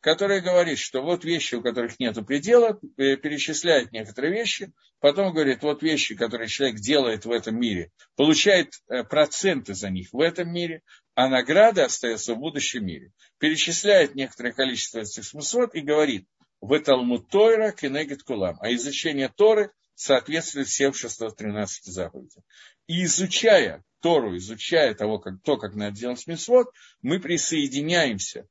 [0.00, 5.62] которая говорит, что вот вещи, у которых нет предела, э, перечисляет некоторые вещи, потом говорит,
[5.62, 10.52] вот вещи, которые человек делает в этом мире, получает э, проценты за них в этом
[10.52, 10.82] мире,
[11.14, 13.10] а награда остается в будущем мире.
[13.38, 16.26] Перечисляет некоторое количество этих смыслов и говорит,
[16.60, 22.44] в Талмуд Тойра кенегет кулам, а изучение Торы соответствует всем 613 заповедям.
[22.86, 26.68] И изучая Тору, изучая того, как, то, как надо делать митцвот,
[27.02, 28.46] мы присоединяемся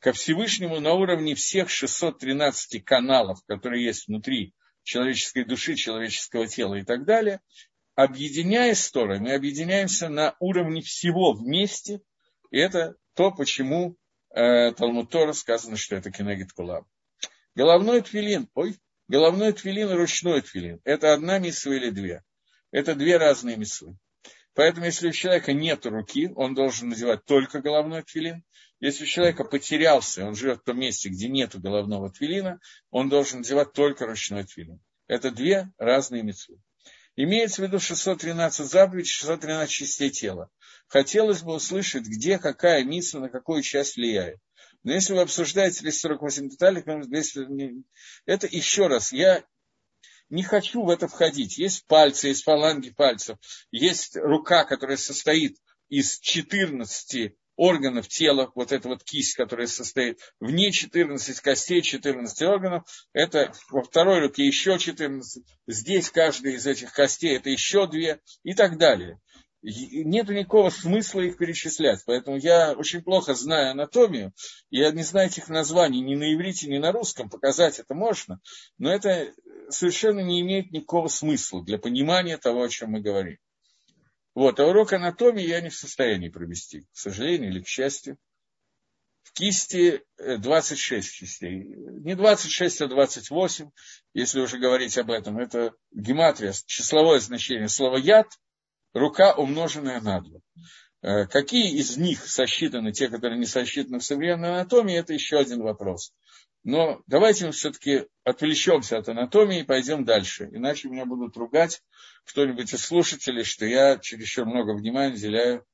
[0.00, 6.82] ко Всевышнему на уровне всех 613 каналов, которые есть внутри человеческой души, человеческого тела и
[6.82, 7.40] так далее,
[7.94, 12.00] объединяясь с Торой, мы объединяемся на уровне всего вместе,
[12.50, 13.96] и это то, почему
[14.34, 16.86] э, Талмуд Тора сказано, что это Кенегит Кулам.
[17.54, 18.76] Головной тфилин, ой,
[19.08, 20.80] Головной тфилин и ручной тфилин.
[20.84, 22.22] Это одна мисва или две.
[22.72, 23.96] Это две разные мисвы.
[24.54, 28.42] Поэтому, если у человека нет руки, он должен надевать только головной тфилин.
[28.80, 32.58] Если у человека потерялся, он живет в том месте, где нет головного твилина,
[32.90, 34.80] он должен надевать только ручной твилин.
[35.06, 36.58] Это две разные мецвы.
[37.16, 40.50] Имеется в виду 613 заповедей, 613 частей тела.
[40.88, 44.38] Хотелось бы услышать, где какая миссия на какую часть влияет.
[44.86, 47.84] Но если вы обсуждаете 248 деталей,
[48.24, 49.42] это еще раз, я
[50.30, 51.58] не хочу в это входить.
[51.58, 53.36] Есть пальцы, есть фаланги пальцев,
[53.72, 55.58] есть рука, которая состоит
[55.88, 62.42] из 14 органов тела, вот эта вот кисть, которая состоит в ней 14 костей, 14
[62.42, 68.20] органов, это во второй руке еще 14, здесь каждая из этих костей это еще две
[68.44, 69.18] и так далее
[69.66, 72.02] нет никакого смысла их перечислять.
[72.06, 74.32] Поэтому я очень плохо знаю анатомию,
[74.70, 78.40] я не знаю этих названий ни на иврите, ни на русском, показать это можно,
[78.78, 79.32] но это
[79.68, 83.38] совершенно не имеет никакого смысла для понимания того, о чем мы говорим.
[84.34, 88.18] Вот, а урок анатомии я не в состоянии провести, к сожалению или к счастью.
[89.22, 91.64] В кисти 26 э, частей.
[92.04, 93.70] Не 26, а 28,
[94.14, 95.38] если уже говорить об этом.
[95.38, 98.28] Это гематрия, числовое значение слова яд–
[98.96, 100.40] рука, умноженная на два.
[101.02, 105.62] Э, какие из них сосчитаны, те, которые не сосчитаны в современной анатомии, это еще один
[105.62, 106.12] вопрос.
[106.64, 110.48] Но давайте мы все-таки отвлечемся от анатомии и пойдем дальше.
[110.50, 111.80] Иначе меня будут ругать
[112.24, 115.64] кто-нибудь из слушателей, что я чересчур много внимания уделяю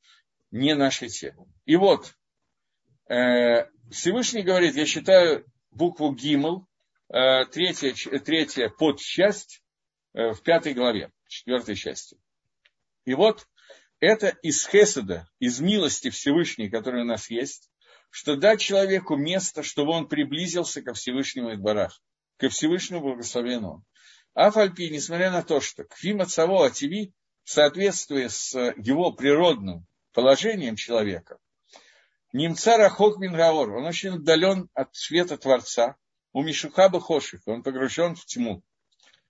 [0.51, 1.47] не нашей теме.
[1.64, 2.14] И вот,
[3.09, 6.66] э, Всевышний говорит, я считаю букву Гимл,
[7.09, 9.62] э, третья, третья подчасть
[10.12, 12.18] в пятой главе, четвертой части.
[13.05, 13.46] И вот
[14.00, 17.70] это из Хеседа, из милости Всевышней, которая у нас есть,
[18.11, 22.00] что дать человеку место, чтобы он приблизился ко Всевышнему Идбарах,
[22.36, 23.84] ко Всевышнему благословенному.
[24.34, 27.12] А Фальпи, несмотря на то, что Кфима Цаво Ативи,
[27.44, 31.38] в соответствии с его природным положением человека,
[32.32, 35.96] Немца Рахок Мингаор, он очень отдален от света Творца,
[36.32, 38.62] у Мишухаба Хоших, он погружен в тьму.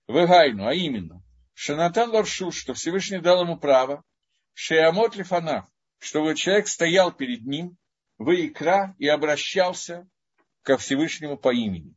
[0.07, 1.21] Вегайну, а именно,
[1.53, 4.03] Шанатан Ларшу, что Всевышний дал ему право,
[4.53, 5.65] Шеямот Лифанав,
[5.99, 7.77] чтобы человек стоял перед ним
[8.17, 10.07] в икра и обращался
[10.61, 11.95] ко Всевышнему по имени.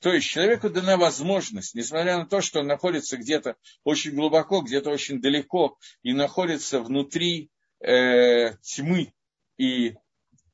[0.00, 4.90] То есть человеку дана возможность, несмотря на то, что он находится где-то очень глубоко, где-то
[4.90, 9.12] очень далеко и находится внутри э, тьмы
[9.56, 9.96] и,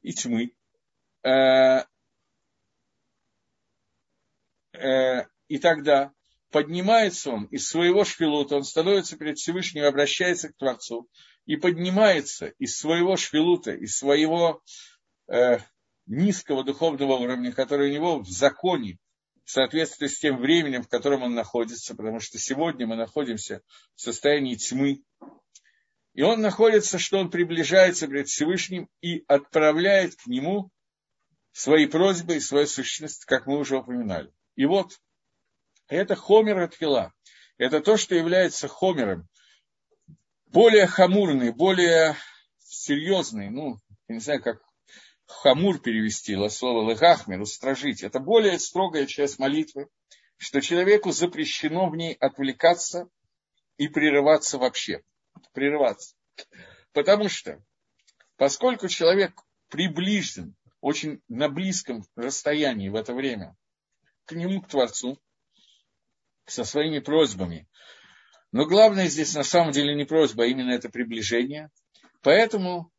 [0.01, 0.55] и тьмы,
[1.25, 1.85] э,
[4.73, 6.14] э, и тогда
[6.55, 11.09] поднимается он из своего шпилута, он становится перед Всевышним, обращается к Творцу,
[11.47, 14.63] и поднимается из своего шпилута, из своего
[15.27, 15.59] э,
[16.07, 18.99] низкого духовного уровня, который у него в законе,
[19.43, 23.61] в соответствии с тем временем, в котором он находится, потому что сегодня мы находимся
[23.97, 25.03] в состоянии тьмы.
[26.13, 30.71] И он находится, что он приближается перед Всевышним и отправляет к нему
[31.51, 34.33] свои просьбы и свою сущность, как мы уже упоминали.
[34.55, 35.01] И вот,
[35.89, 36.77] это хомер от
[37.59, 39.29] Это то, что является хомером,
[40.47, 42.17] более хамурный, более
[42.59, 43.79] серьезный, ну,
[44.09, 44.63] я не знаю, как
[45.27, 48.03] хамур перевести, слово легахмер, устражить.
[48.03, 49.89] Это более строгая часть молитвы,
[50.37, 53.09] что человеку запрещено в ней отвлекаться
[53.77, 55.03] и прерываться вообще.
[55.53, 56.15] Прерываться.
[56.93, 57.63] Потому что,
[58.37, 63.57] поскольку человек приближен очень на близком расстоянии в это время
[64.27, 65.19] к нему, к Творцу,
[66.47, 67.69] со своими просьбами.
[68.53, 71.71] Но главное здесь на самом деле не просьба, а именно это приближение.
[72.23, 72.93] Поэтому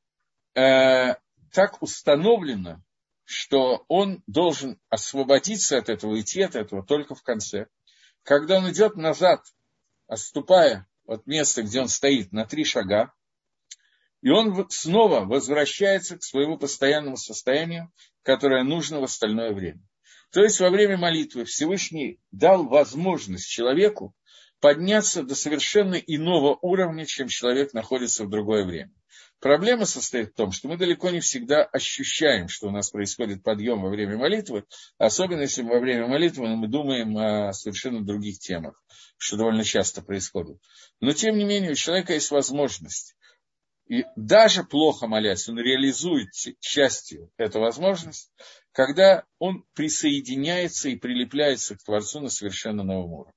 [0.53, 1.15] э,
[1.51, 2.83] так установлено,
[3.23, 7.67] что он должен освободиться от этого, идти от этого только в конце.
[8.23, 9.41] Когда он идет назад,
[10.07, 13.13] отступая от места, где он стоит, на три шага,
[14.21, 17.91] и он снова возвращается к своему постоянному состоянию,
[18.23, 19.81] которое нужно в остальное время.
[20.35, 24.13] То есть во время молитвы Всевышний дал возможность человеку
[24.59, 28.91] подняться до совершенно иного уровня, чем человек находится в другое время.
[29.39, 33.81] Проблема состоит в том, что мы далеко не всегда ощущаем, что у нас происходит подъем
[33.81, 34.65] во время молитвы,
[34.97, 38.83] особенно если во время молитвы мы думаем о совершенно других темах,
[39.17, 40.57] что довольно часто происходит.
[40.99, 43.15] Но тем не менее у человека есть возможность.
[43.87, 46.29] И даже плохо молясь, он реализует
[46.59, 48.31] частью эту возможность,
[48.71, 53.33] когда он присоединяется и прилепляется к Творцу на совершенно новом уровне.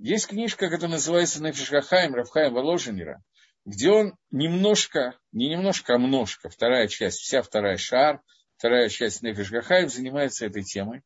[0.00, 3.22] Есть книжка, которая называется Нефишахаем Рафхаем Воложенера,
[3.64, 8.20] где он немножко, не немножко, а множко, вторая часть, вся вторая шар,
[8.56, 11.02] вторая часть Нефиш Гахаев занимается этой темой.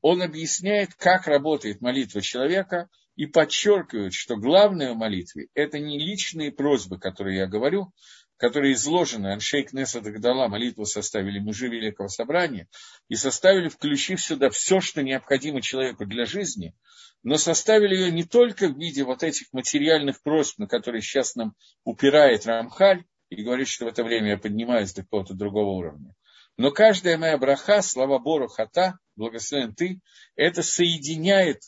[0.00, 6.52] Он объясняет, как работает молитва человека и подчеркивает, что главное в молитве– это не личные
[6.52, 7.92] просьбы, которые я говорю,
[8.36, 12.68] которые изложены, Аншейк Неса Дагдала, молитву составили мужи Великого Собрания,
[13.08, 16.74] и составили, включив сюда все, что необходимо человеку для жизни–
[17.22, 21.54] но составили ее не только в виде вот этих материальных просьб, на которые сейчас нам
[21.84, 26.14] упирает Рамхаль, и говорит, что в это время я поднимаюсь до какого-то другого уровня.
[26.58, 30.00] Но каждая моя браха, слава Бору Хата, благословен ты,
[30.36, 31.62] это соединяет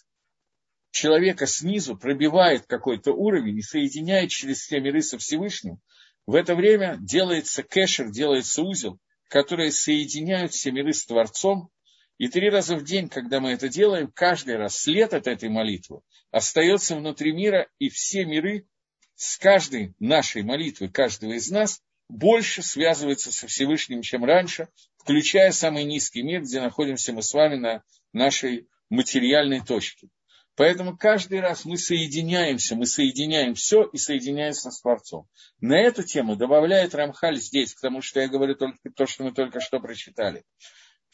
[0.95, 5.81] человека снизу, пробивает какой-то уровень и соединяет через все миры со Всевышним.
[6.25, 11.69] В это время делается кэшер, делается узел, которые соединяют все миры с Творцом,
[12.17, 16.01] и три раза в день, когда мы это делаем, каждый раз след от этой молитвы
[16.31, 18.69] остается внутри мира, и все миры
[19.17, 24.69] с каждой нашей молитвы, каждого из нас, больше связываются со Всевышним, чем раньше,
[24.99, 27.83] включая самый низкий мир, где находимся мы с вами на
[28.13, 30.09] нашей материальной точке.
[30.57, 35.29] Поэтому каждый раз мы соединяемся, мы соединяем все и соединяемся с Творцом.
[35.61, 39.61] На эту тему добавляет Рамхаль здесь, потому что я говорю только то, что мы только
[39.61, 40.45] что прочитали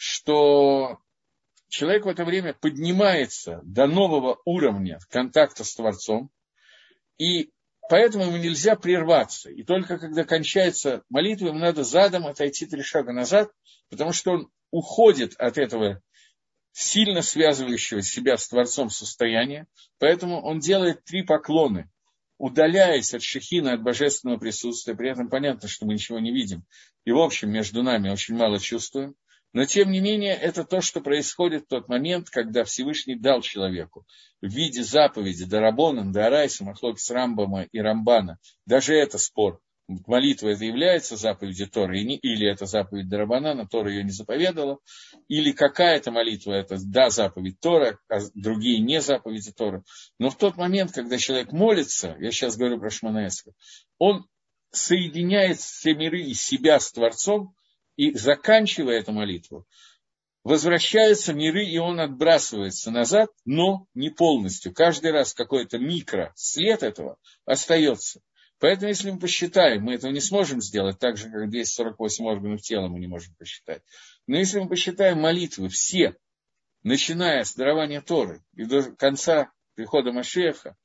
[0.03, 0.99] что
[1.69, 6.31] человек в это время поднимается до нового уровня контакта с Творцом,
[7.19, 7.53] и
[7.91, 9.51] поэтому ему нельзя прерваться.
[9.51, 13.51] И только когда кончается молитва, ему надо задом отойти три шага назад,
[13.91, 16.01] потому что он уходит от этого
[16.73, 19.67] сильно связывающего себя с Творцом состояния,
[19.99, 21.91] поэтому он делает три поклоны,
[22.39, 26.65] удаляясь от шехина, от божественного присутствия, при этом понятно, что мы ничего не видим,
[27.05, 29.15] и в общем между нами очень мало чувствуем,
[29.53, 34.07] но, тем не менее, это то, что происходит в тот момент, когда Всевышний дал человеку
[34.41, 38.39] в виде заповеди Дарабонан, Дарайса, Махлокис Рамбама и Рамбана.
[38.65, 39.61] Даже это спор.
[40.07, 44.79] Молитва это является заповедью Торы, или это заповедь Дарабанана, Тора ее не заповедала,
[45.27, 49.83] или какая-то молитва это да, заповедь Тора, а другие не заповеди Тора.
[50.19, 53.53] Но в тот момент, когда человек молится, я сейчас говорю про Шманаэска,
[53.99, 54.27] он
[54.71, 57.57] соединяет все миры и себя с Творцом,
[57.97, 59.67] и заканчивая эту молитву,
[60.45, 64.73] возвращаются миры, и он отбрасывается назад, но не полностью.
[64.73, 68.21] Каждый раз какой-то микро след этого остается.
[68.61, 72.89] Поэтому, если мы посчитаем, мы этого не сможем сделать, так же, как 248 органов тела
[72.89, 73.83] мы не можем посчитать.
[74.27, 76.15] Но если мы посчитаем молитвы все,
[76.83, 80.77] начиная с дарования Торы и до конца прихода Машеха,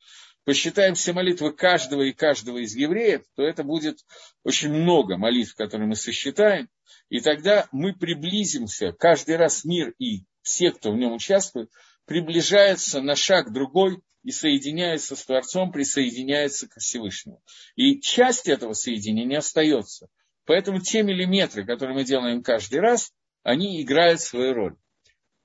[0.45, 3.99] посчитаем все молитвы каждого и каждого из евреев, то это будет
[4.43, 6.69] очень много молитв, которые мы сосчитаем,
[7.09, 11.69] и тогда мы приблизимся, каждый раз мир и все, кто в нем участвует,
[12.05, 17.41] приближаются на шаг другой и соединяется с Творцом, присоединяется к Всевышнему.
[17.75, 20.07] И часть этого соединения остается.
[20.45, 23.11] Поэтому те миллиметры, которые мы делаем каждый раз,
[23.43, 24.75] они играют свою роль.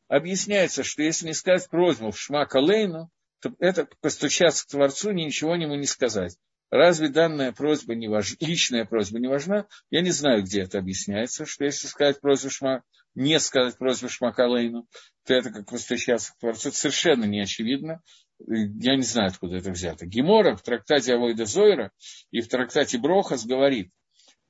[0.08, 5.54] Объясняется, что если не сказать просьбу в Шма Калейну, то это постучаться к Творцу, ничего
[5.54, 6.36] ему не сказать.
[6.70, 9.66] Разве данная просьба не важна, личная просьба не важна?
[9.90, 12.82] Я не знаю, где это объясняется, что если сказать просьбу Шма,
[13.14, 14.86] не сказать просьбу Шма Калейну,
[15.26, 16.68] то это как постучаться к Творцу.
[16.68, 18.00] Это совершенно не очевидно
[18.46, 20.06] я не знаю, откуда это взято.
[20.06, 21.92] Гемора в трактате Авойда Зойра
[22.30, 23.92] и в трактате Брохас говорит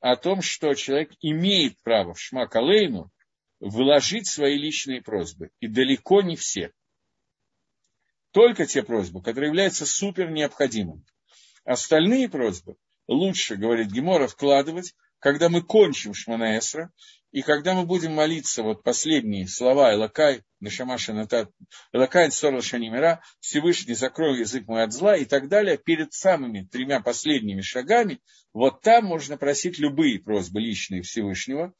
[0.00, 3.10] о том, что человек имеет право в Шмакалейну
[3.58, 5.50] выложить свои личные просьбы.
[5.60, 6.72] И далеко не все.
[8.30, 11.04] Только те просьбы, которые являются супер необходимыми.
[11.70, 12.74] Остальные просьбы
[13.06, 16.90] лучше, говорит Гемора, вкладывать, когда мы кончим Шманаэсра,
[17.30, 21.48] и когда мы будем молиться, вот последние слова Элакай, Нашамаша Натат,
[21.92, 26.98] Элакай, Сорла Шанимира, Всевышний, закрой язык мой от зла и так далее, перед самыми тремя
[26.98, 28.18] последними шагами,
[28.52, 31.72] вот там можно просить любые просьбы личные Всевышнего,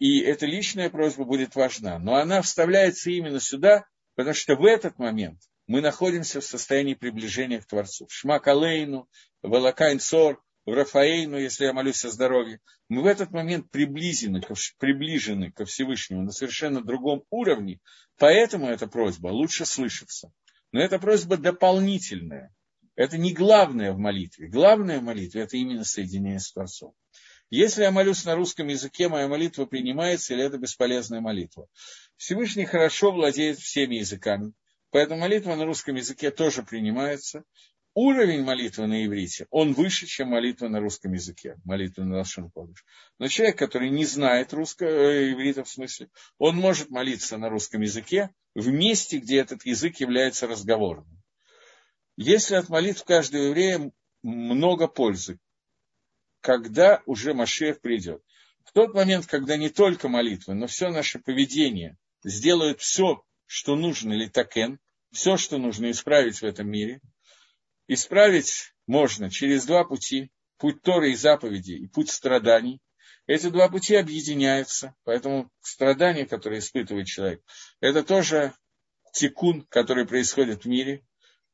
[0.00, 2.00] и эта личная просьба будет важна.
[2.00, 3.84] Но она вставляется именно сюда,
[4.16, 5.38] потому что в этот момент
[5.68, 8.08] мы находимся в состоянии приближения к Творцу.
[8.10, 9.08] Шма Калейну,
[9.42, 14.42] Велакайн Сор, в Рафаэйну, если я молюсь о здоровье, мы в этот момент приближены,
[14.78, 17.80] приближены ко Всевышнему на совершенно другом уровне,
[18.18, 20.32] поэтому эта просьба лучше слышится.
[20.72, 22.52] Но эта просьба дополнительная.
[22.96, 24.48] Это не главное в молитве.
[24.48, 26.94] Главное в молитве– это именно соединение с Творцом.
[27.50, 31.68] Если я молюсь на русском языке, моя молитва принимается или это бесполезная молитва?
[32.16, 34.52] Всевышний хорошо владеет всеми языками,
[34.90, 37.44] поэтому молитва на русском языке тоже принимается,
[37.94, 42.84] уровень молитвы на иврите, он выше, чем молитва на русском языке, молитва на Лашон Кодыш.
[43.18, 46.08] Но человек, который не знает русского, э, иврита в смысле,
[46.38, 51.22] он может молиться на русском языке в месте, где этот язык является разговорным.
[52.16, 55.38] Если от молитв каждого еврея много пользы,
[56.40, 58.22] когда уже Машех придет.
[58.64, 64.12] В тот момент, когда не только молитвы, но все наше поведение сделают все, что нужно
[64.12, 64.78] или такен,
[65.10, 67.00] все, что нужно исправить в этом мире–
[67.90, 70.30] Исправить можно через два пути.
[70.58, 72.80] Путь Торы и заповеди и путь страданий.
[73.26, 77.42] Эти два пути объединяются, поэтому страдания, которые испытывает человек,
[77.80, 78.52] это тоже
[79.12, 81.06] тикун, который происходит в мире.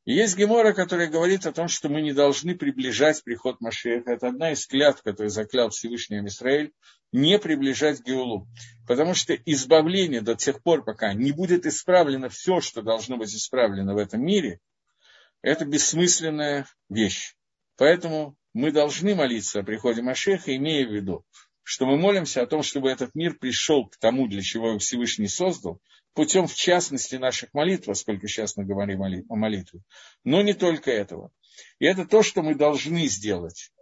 [0.04, 4.12] И есть Гемора, которая говорит о том, что мы не должны приближать приход Машеха.
[4.12, 6.72] Это одна из клятв, которую заклял Всевышний Израиль,
[7.10, 8.46] не приближать Геулу.
[8.86, 13.94] Потому что избавление до тех пор, пока не будет исправлено все, что должно быть исправлено
[13.94, 14.60] в этом мире–
[15.42, 17.34] это бессмысленная вещь.
[17.76, 21.24] Поэтому мы должны молиться о приходе Машеха, имея в виду,
[21.62, 25.28] что мы молимся о том, чтобы этот мир пришел к тому, для чего его Всевышний
[25.28, 25.80] создал,
[26.14, 29.80] путем, в частности, наших молитв, поскольку сейчас мы говорим о молитве,
[30.22, 31.30] но не только этого.
[31.78, 33.72] И это то, что мы должны сделать.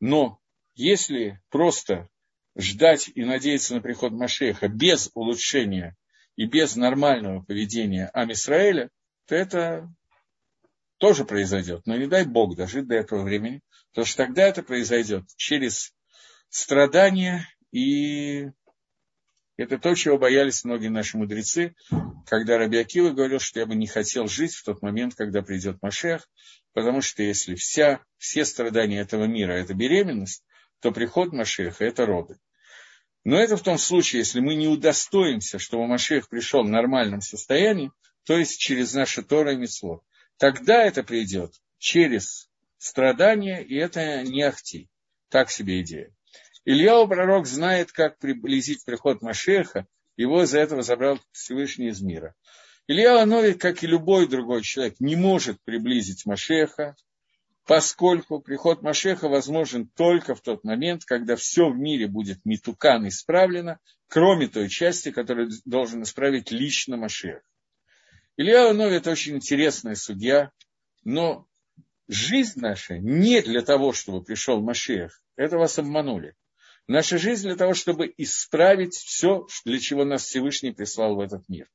[0.00, 0.40] Но
[0.74, 2.08] если просто
[2.56, 5.96] ждать и надеяться на приход Машеха без улучшения
[6.36, 8.90] и без нормального поведения Амисраэля,
[9.26, 9.94] то это
[10.98, 15.24] тоже произойдет, но не дай Бог дожить до этого времени, потому что тогда это произойдет
[15.36, 15.92] через
[16.48, 18.50] страдания, и
[19.62, 21.74] это то, чего боялись многие наши мудрецы,
[22.26, 25.80] когда Раби Акива говорил, что я бы не хотел жить в тот момент, когда придет
[25.82, 26.28] Машех,
[26.72, 30.44] потому что если вся, все страдания этого мира– это беременность,
[30.80, 32.38] то приход Машеха– это роды.
[33.24, 37.92] Но это в том случае, если мы не удостоимся, чтобы Машех пришел в нормальном состоянии,
[38.24, 40.02] то есть через наше Тора и Митцвот
[40.38, 44.88] тогда это придет через страдания, и это не ахти.
[45.28, 46.12] Так себе идея.
[46.64, 49.86] Илья, пророк, знает, как приблизить приход Машеха,
[50.16, 52.34] его из-за этого забрал Всевышний из мира.
[52.86, 56.94] Илья Ановик, как и любой другой человек, не может приблизить Машеха,
[57.66, 63.80] поскольку приход Машеха возможен только в тот момент, когда все в мире будет митукан исправлено,
[64.08, 67.42] кроме той части, которую должен исправить лично Машех.
[68.36, 70.52] Илья Нови– это очень интересная судья,
[71.02, 71.46] но
[72.08, 75.22] жизнь наша не для того, чтобы пришел Машех.
[75.36, 76.36] Это вас обманули.
[76.88, 81.68] Наша жизнь для того, чтобы исправить все, для чего нас Всевышний прислал в этот мир.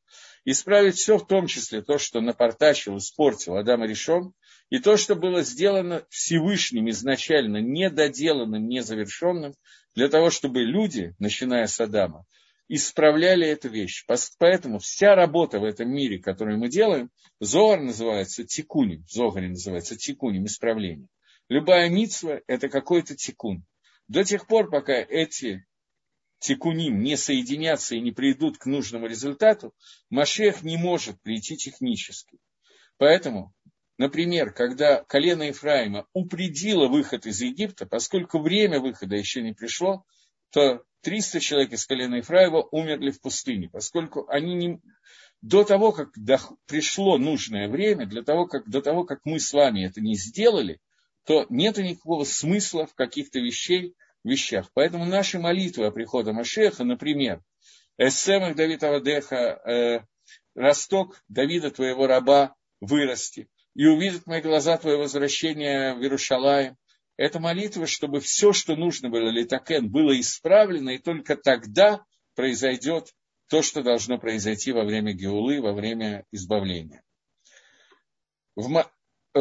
[0.44, 4.34] Исправить все, в том числе то, что напортачил, испортил Адам и решен,
[4.70, 9.54] И то, что было сделано Всевышним изначально, недоделанным, незавершенным,
[9.96, 12.26] для того, чтобы люди, начиная с Адама,
[12.68, 14.06] исправляли эту вещь.
[14.40, 20.46] Поэтому вся работа в этом мире, которую мы делаем, Зоар называется тикунем, Зогаре называется тикунем,
[20.46, 21.08] исправлением.
[21.50, 23.64] Любая митсва– это какой-то тикун.
[24.08, 25.66] До тех пор, пока эти
[26.40, 29.74] тикуним не соединятся и не придут к нужному результату,
[30.10, 32.40] Машех не может прийти технически.
[32.98, 33.54] Поэтому,
[33.98, 40.06] например, когда колено Ефраима упредило выход из Египта, поскольку время выхода еще не пришло,
[40.52, 44.82] то 300 человек из колена Ефраева умерли в пустыне, поскольку они не...
[45.42, 46.40] До того, как до...
[46.66, 48.68] пришло нужное время, для того, как...
[48.68, 50.80] до того, как мы с вами это не сделали,
[51.28, 54.72] то нет никакого смысла в каких-то вещей, вещах.
[54.74, 57.42] Поэтому наши молитвы о приходе Машеха, например,
[57.98, 60.00] «Эссемах Давид Авадеха, э,
[60.56, 66.78] росток Давида, твоего раба, вырасти, и увидят мои глаза твое возвращение в Иерушалаем»,
[67.18, 72.06] это молитва, чтобы все, что нужно было Литакен, было исправлено, и только тогда
[72.36, 73.14] произойдет
[73.50, 77.04] то, что должно произойти во время Геулы, во время избавления.
[78.56, 78.70] В,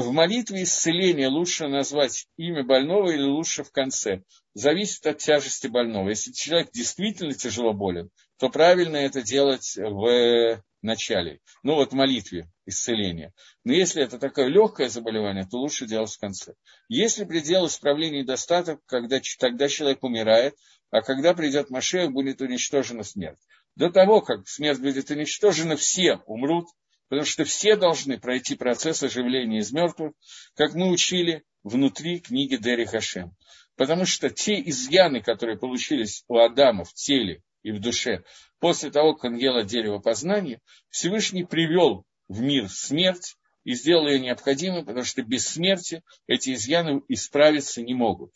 [0.01, 4.23] в молитве исцеления лучше назвать имя больного или лучше в конце.
[4.55, 6.09] Зависит от тяжести больного.
[6.09, 11.41] Если человек действительно тяжело болен, то правильно это делать в начале.
[11.63, 13.33] Ну вот в молитве исцеления.
[13.65, 16.55] Но если это такое легкое заболевание, то лучше делать в конце.
[16.89, 20.55] Если предел исправления недостаток, когда, тогда человек умирает,
[20.91, 23.41] а когда придет Машех, будет уничтожена смерть.
[23.75, 26.67] До того, как смерть будет уничтожена, все умрут,
[27.09, 30.13] потому что все должны пройти процесс оживления из мертвых,
[30.55, 33.35] как мы учили внутри книги Дери Хашем.
[33.77, 38.25] Потому что те изъяны, которые получились у Адама в теле и в душе,
[38.59, 44.07] после того, как он ел от дерева познания, Всевышний привел в мир смерть и сделал
[44.07, 48.33] ее необходимой, потому что без смерти эти изъяны исправиться не могут.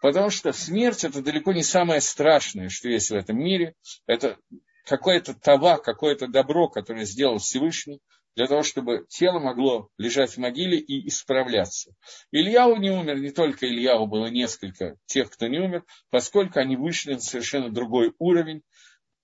[0.00, 3.74] Потому что смерть– это далеко не самое страшное, что есть в этом мире.
[4.06, 4.38] Это
[4.84, 8.00] какое-то това, какое-то добро, которое сделал Всевышний,
[8.36, 11.92] для того, чтобы тело могло лежать в могиле и исправляться.
[12.32, 17.14] Ильяу не умер, не только Ильяу, было несколько тех, кто не умер, поскольку они вышли
[17.14, 18.62] на совершенно другой уровень,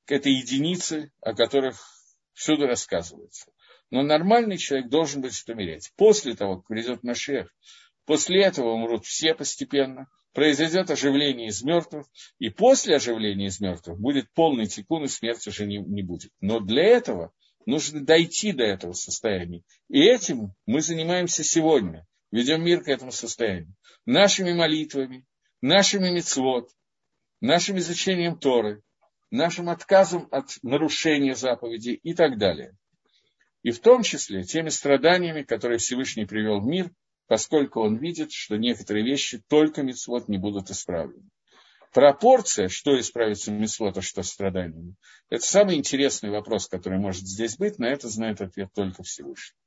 [0.06, 1.76] к этой единице, о которых
[2.32, 3.52] всюду рассказывается.
[3.90, 5.92] Но нормальный человек должен быть умереть.
[5.96, 7.48] После того, как придет Машех,
[8.06, 12.06] после этого умрут все постепенно– произойдет оживление из мертвых,
[12.38, 16.30] и после оживления из мертвых будет полный тикун, и смерть уже не, не будет.
[16.40, 17.32] Но для этого
[17.66, 19.62] нужно дойти до этого состояния.
[19.88, 23.74] И этим мы занимаемся сегодня, ведем мир к этому состоянию.
[24.06, 25.26] Нашими молитвами,
[25.60, 26.70] нашими мецвод,
[27.40, 28.82] нашим изучением Торы,
[29.30, 32.76] нашим отказом от нарушения заповедей и так далее.
[33.62, 36.90] И в том числе теми страданиями, которые Всевышний привел в мир–
[37.30, 41.30] поскольку он видит, что некоторые вещи только мецвод не будут исправлены.
[41.94, 44.96] Пропорция, что исправится мецвод, а что страданиями,
[45.28, 49.59] это самый интересный вопрос, который может здесь быть, на это знает ответ только Всевышний.